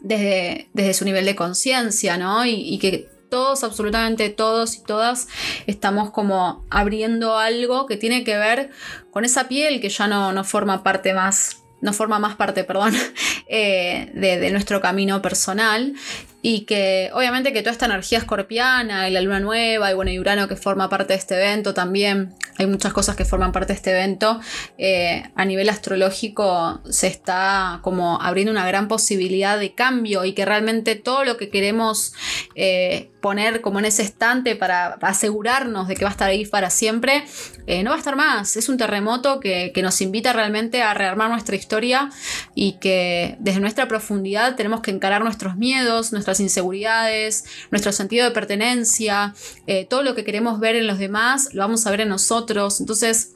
[0.00, 2.44] desde, desde su nivel de conciencia, ¿no?
[2.46, 5.28] Y, que todos, absolutamente todos y todas,
[5.66, 8.70] estamos como abriendo algo que tiene que ver
[9.12, 12.94] con esa piel que ya no, no forma parte más no forma más parte, perdón,
[13.48, 15.94] eh, de, nuestro camino personal
[16.42, 20.18] y que obviamente que toda esta energía escorpiana y la luna nueva y bueno y
[20.18, 23.76] Urano que forma parte de este evento también hay muchas cosas que forman parte de
[23.76, 24.40] este evento
[24.78, 30.44] eh, a nivel astrológico se está como abriendo una gran posibilidad de cambio y que
[30.44, 32.14] realmente todo lo que queremos
[32.54, 36.70] eh, poner como en ese estante para asegurarnos de que va a estar ahí para
[36.70, 37.24] siempre
[37.66, 40.94] eh, no va a estar más es un terremoto que, que nos invita realmente a
[40.94, 42.10] rearmar nuestra historia
[42.54, 48.32] y que desde nuestra profundidad tenemos que encarar nuestros miedos nuestras inseguridades, nuestro sentido de
[48.32, 49.34] pertenencia,
[49.66, 52.80] eh, todo lo que queremos ver en los demás, lo vamos a ver en nosotros.
[52.80, 53.34] Entonces,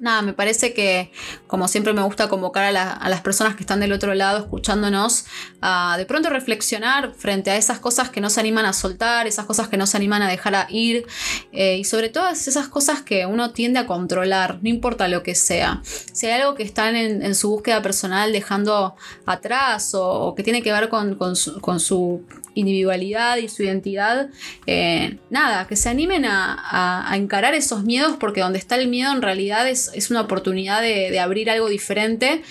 [0.00, 1.10] nada, me parece que,
[1.46, 5.26] como siempre me gusta convocar a, las personas que están del otro lado escuchándonos,
[5.60, 9.46] a de pronto reflexionar frente a esas cosas que no se animan a soltar, esas
[9.46, 11.06] cosas que no se animan a dejar a ir,
[11.52, 15.34] eh, y sobre todo esas cosas que uno tiende a controlar, no importa lo que
[15.34, 15.80] sea.
[15.84, 18.94] Si hay algo que están en, su búsqueda personal dejando
[19.26, 22.24] atrás o, que tiene que ver con, su,
[22.54, 24.28] individualidad y su identidad,
[24.66, 29.22] eh, nada, que se animen a encarar esos miedos porque donde está el miedo en
[29.22, 32.42] realidad es es, una oportunidad de, abrir algo diferente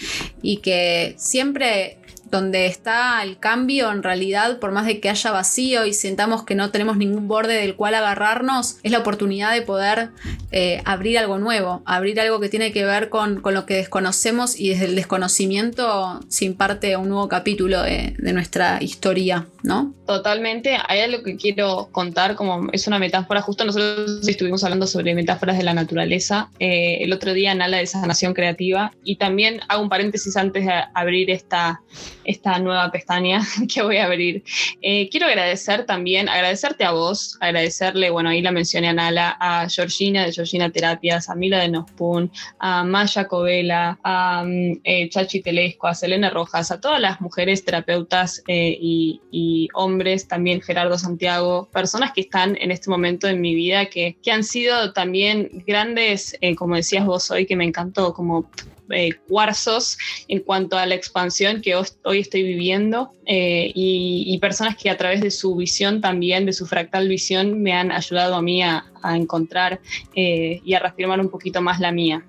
[0.41, 1.97] y que siempre
[2.33, 6.55] donde está el cambio, en realidad, por más de que haya vacío y sintamos que
[6.55, 10.09] no tenemos ningún borde del cual agarrarnos, es la oportunidad de poder
[10.49, 14.69] eh, abrir algo nuevo, abrir algo que tiene que ver con, lo que desconocemos y
[14.69, 19.93] desde el desconocimiento se imparte un nuevo capítulo de, nuestra historia, ¿no?
[20.07, 20.75] Totalmente.
[20.87, 25.55] Hay algo que quiero contar, como es una metáfora, justo nosotros estuvimos hablando sobre metáforas
[25.59, 29.83] de la naturaleza eh, el otro día en Ala de Sanación Creativa y también hago
[29.83, 31.83] un paréntesis antes de abrir esta
[32.25, 33.41] esta nueva pestaña
[33.73, 34.43] que voy a abrir.
[34.81, 39.69] Eh, quiero agradecer también, agradecerte a vos, agradecerle, bueno, ahí la mencioné a Nala, a
[39.69, 45.41] Georgina de Georgina Terapias, a Mila de Nospun, a Maya Covela, a mm, eh, Chachi
[45.41, 50.97] Telesco, a Selena Rojas, a todas las mujeres terapeutas eh, y, y, hombres, también Gerardo
[50.97, 55.63] Santiago, personas que están en este momento en mi vida que, que han sido también
[55.65, 58.49] grandes, como decías vos hoy, que me encantó, como
[58.89, 64.89] eh, cuarzos en cuanto a la expansión que hoy estoy viviendo eh, y, personas que
[64.89, 68.61] a través de su visión también, de su fractal visión, me han ayudado a mí
[68.61, 69.81] a, encontrar
[70.15, 72.25] eh, y a reafirmar un poquito más la mía.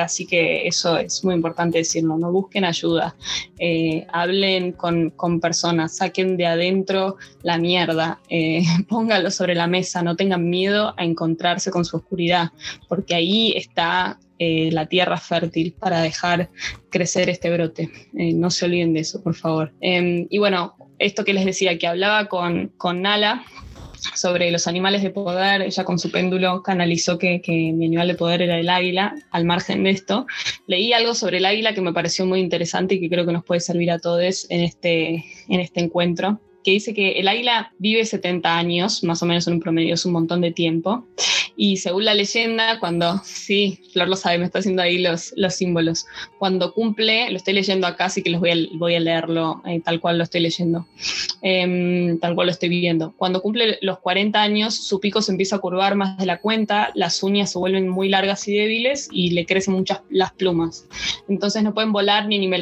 [0.00, 3.14] así que eso es muy importante decirlo, no busquen ayuda,
[4.12, 8.20] hablen con, con, personas, saquen de adentro la mierda,
[8.88, 12.50] pónganlo sobre la mesa, no tengan miedo a encontrarse con su oscuridad,
[12.88, 16.50] porque ahí está eh, la tierra fértil para dejar
[16.90, 17.90] crecer este brote.
[18.16, 19.72] Eh, no se olviden de eso, por favor.
[19.80, 23.44] Em, y bueno, esto que les decía, que hablaba con, con Nala
[24.14, 28.14] sobre los animales de poder, ella con su péndulo canalizó que, que, mi animal de
[28.14, 30.26] poder era el águila, al margen de esto.
[30.66, 33.44] Leí algo sobre el águila que me pareció muy interesante y que creo que nos
[33.44, 38.04] puede servir a todos en este, en este encuentro que dice que el águila vive
[38.04, 41.06] 70 años, más o menos en un promedio, es un montón de tiempo.
[41.56, 45.54] Y según la leyenda, cuando, sí, Flor lo sabe, me está haciendo ahí los, los
[45.54, 46.06] símbolos,
[46.38, 49.80] cuando cumple, lo estoy leyendo acá, así que los voy a, voy a leerlo eh,
[49.80, 50.86] tal cual lo estoy leyendo,
[51.40, 53.14] em, tal cual lo estoy viviendo.
[53.16, 56.90] Cuando cumple los 40 años, su pico se empieza a curvar más de la cuenta,
[56.94, 60.86] las uñas se vuelven muy largas y débiles y le crecen muchas las plumas.
[61.28, 62.52] Entonces no pueden volar ni, ni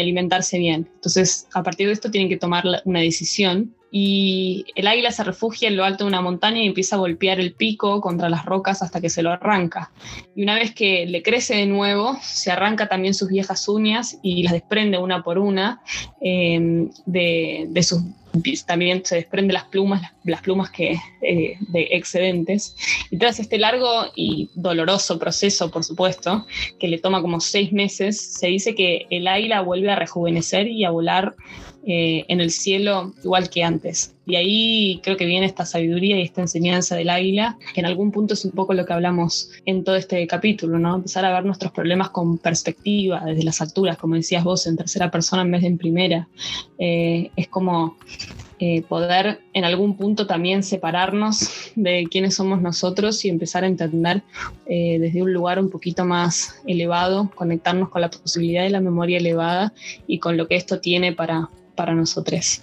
[0.00, 0.88] alimentarse bien.
[0.96, 3.43] Entonces, a partir de esto tienen que tomar una decisión
[3.96, 7.38] y el águila se refugia en lo alto de una montaña y empieza a golpear
[7.38, 9.92] el pico contra las rocas hasta que se lo arranca.
[10.34, 14.42] Y una vez que le crece de nuevo, se arranca también sus viejas uñas y
[14.42, 15.80] las desprende una por una
[16.20, 18.02] eh, de, sus
[18.66, 22.74] también se desprende las plumas, las, plumas que, eh, de excedentes.
[23.10, 26.46] Y tras este largo y doloroso proceso, por supuesto,
[26.80, 30.84] que le toma como seis meses, se dice que el águila vuelve a rejuvenecer y
[30.84, 31.36] a volar
[31.86, 34.13] eh, en el cielo igual que antes.
[34.26, 38.10] Y ahí creo que viene esta sabiduría y esta enseñanza del águila, que en algún
[38.10, 40.96] punto es un poco lo que hablamos en todo este capítulo, ¿no?
[40.96, 45.10] Empezar a ver nuestros problemas con perspectiva, desde las alturas, como decías vos, en tercera
[45.10, 46.28] persona en vez de en primera.
[46.78, 47.96] Eh, es como
[48.58, 54.22] eh, poder en algún punto también separarnos de quiénes somos nosotros y empezar a entender
[54.66, 59.74] desde un lugar un poquito más elevado, conectarnos con la posibilidad de la memoria elevada
[60.06, 62.62] y con lo que esto tiene para, para nosotros.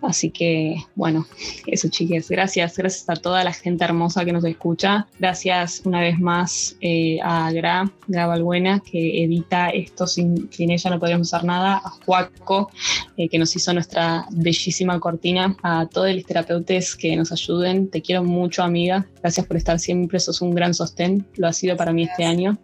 [0.00, 1.26] Así que, bueno,
[1.66, 5.08] eso chiques, gracias, gracias a toda la gente hermosa que nos escucha.
[5.18, 10.90] Gracias una vez más eh, a Gra, Gra Valbuena, que edita esto, sin, sin ella
[10.90, 11.82] no podríamos hacer nada.
[11.84, 12.70] A Juaco,
[13.16, 15.56] eh, que nos hizo nuestra bellísima cortina.
[15.62, 17.90] A todos los terapeutas que nos ayuden.
[17.90, 19.06] Te quiero mucho, amiga.
[19.20, 21.26] Gracias por estar siempre, sos un gran sostén.
[21.36, 22.56] Lo ha sido para mí este año.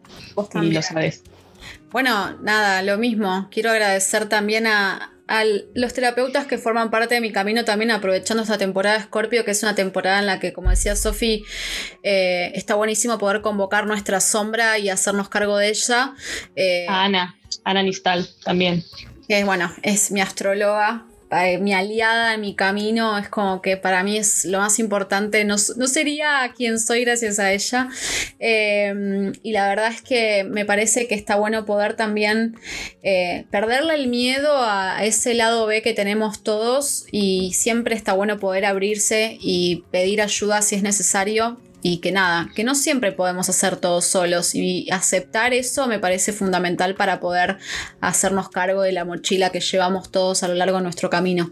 [0.62, 1.24] Y lo sabes.
[1.90, 3.48] Bueno, nada, lo mismo.
[3.50, 5.44] Quiero agradecer también a, a
[5.74, 9.52] los terapeutas que forman parte de mi camino también aprovechando esta temporada de Scorpio, que
[9.52, 11.44] es una temporada en la que, como decía Sofi,
[12.02, 16.14] eh, está buenísimo poder convocar nuestra sombra y hacernos cargo de ella.
[16.56, 18.84] Eh, Ana, Ana Nistal también.
[19.28, 24.02] Que bueno, es mi astróloga, eh, mi aliada en mi camino, es como que para
[24.02, 27.88] mí es lo más importante, no, sería quien soy gracias a ella.
[28.38, 32.56] Em, y la verdad es que me parece que está bueno poder también
[33.02, 38.38] eh, perderle el miedo a ese lado B que tenemos todos y siempre está bueno
[38.38, 43.50] poder abrirse y pedir ayuda si es necesario y que nada, que no siempre podemos
[43.50, 47.58] hacer todo solos y aceptar eso me parece fundamental para poder
[48.00, 51.50] hacernos cargo de la mochila que llevamos todos a lo largo de nuestro camino.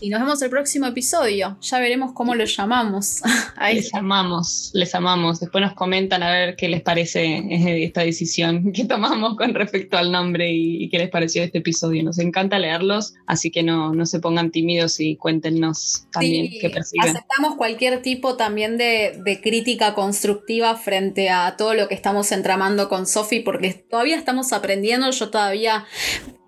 [0.00, 3.20] Y nos vemos el próximo episodio, ya veremos cómo lo llamamos.
[3.70, 5.40] les amamos, les amamos.
[5.40, 7.44] Después nos comentan a ver qué les parece
[7.84, 12.02] esta decisión que tomamos con respecto al nombre y, qué les pareció este episodio.
[12.02, 17.10] Nos encanta leerlos, así que no, no se pongan tímidos y cuéntenos también qué perciben.
[17.10, 22.88] Aceptamos cualquier tipo también de, de crítica constructiva frente a todo lo que estamos entramando
[22.88, 25.84] con Sofi, porque todavía estamos aprendiendo, yo todavía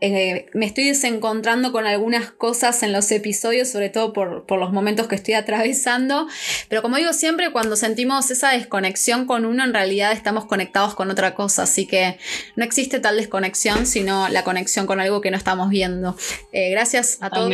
[0.00, 4.72] eh, me estoy desencontrando con algunas cosas en los episodios, sobre todo por, por, los
[4.72, 6.28] momentos que estoy atravesando.
[6.68, 11.10] Pero como digo siempre, cuando sentimos esa desconexión con uno, en realidad estamos conectados con
[11.10, 11.64] otra cosa.
[11.64, 12.18] Así que
[12.54, 16.16] no existe tal desconexión, sino la conexión con algo que no estamos viendo.
[16.52, 17.50] Eh, gracias a todos.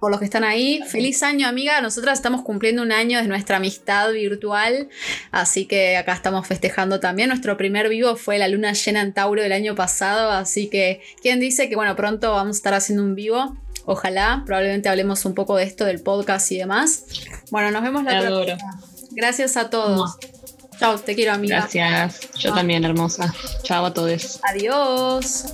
[0.00, 0.80] por los que están ahí.
[0.88, 1.80] Feliz año, amiga.
[1.82, 4.88] Nosotras estamos cumpliendo un año de nuestra amistad virtual,
[5.30, 7.28] así que acá estamos festejando también.
[7.28, 11.38] Nuestro primer vivo fue la luna llena en Tauro del año pasado, así que, ¿quién
[11.38, 13.56] dice que, bueno, pronto vamos a estar haciendo un vivo?
[13.84, 17.04] Ojalá, probablemente hablemos un poco de esto del podcast y demás.
[17.50, 18.80] Bueno, nos vemos la próxima.
[19.12, 20.18] Gracias a todos.
[20.78, 21.68] Chao, te quiero, amiga.
[21.70, 22.30] Gracias.
[22.38, 23.34] Yo también, hermosa.
[23.62, 24.40] Chao a todos.
[24.48, 25.44] Adiós.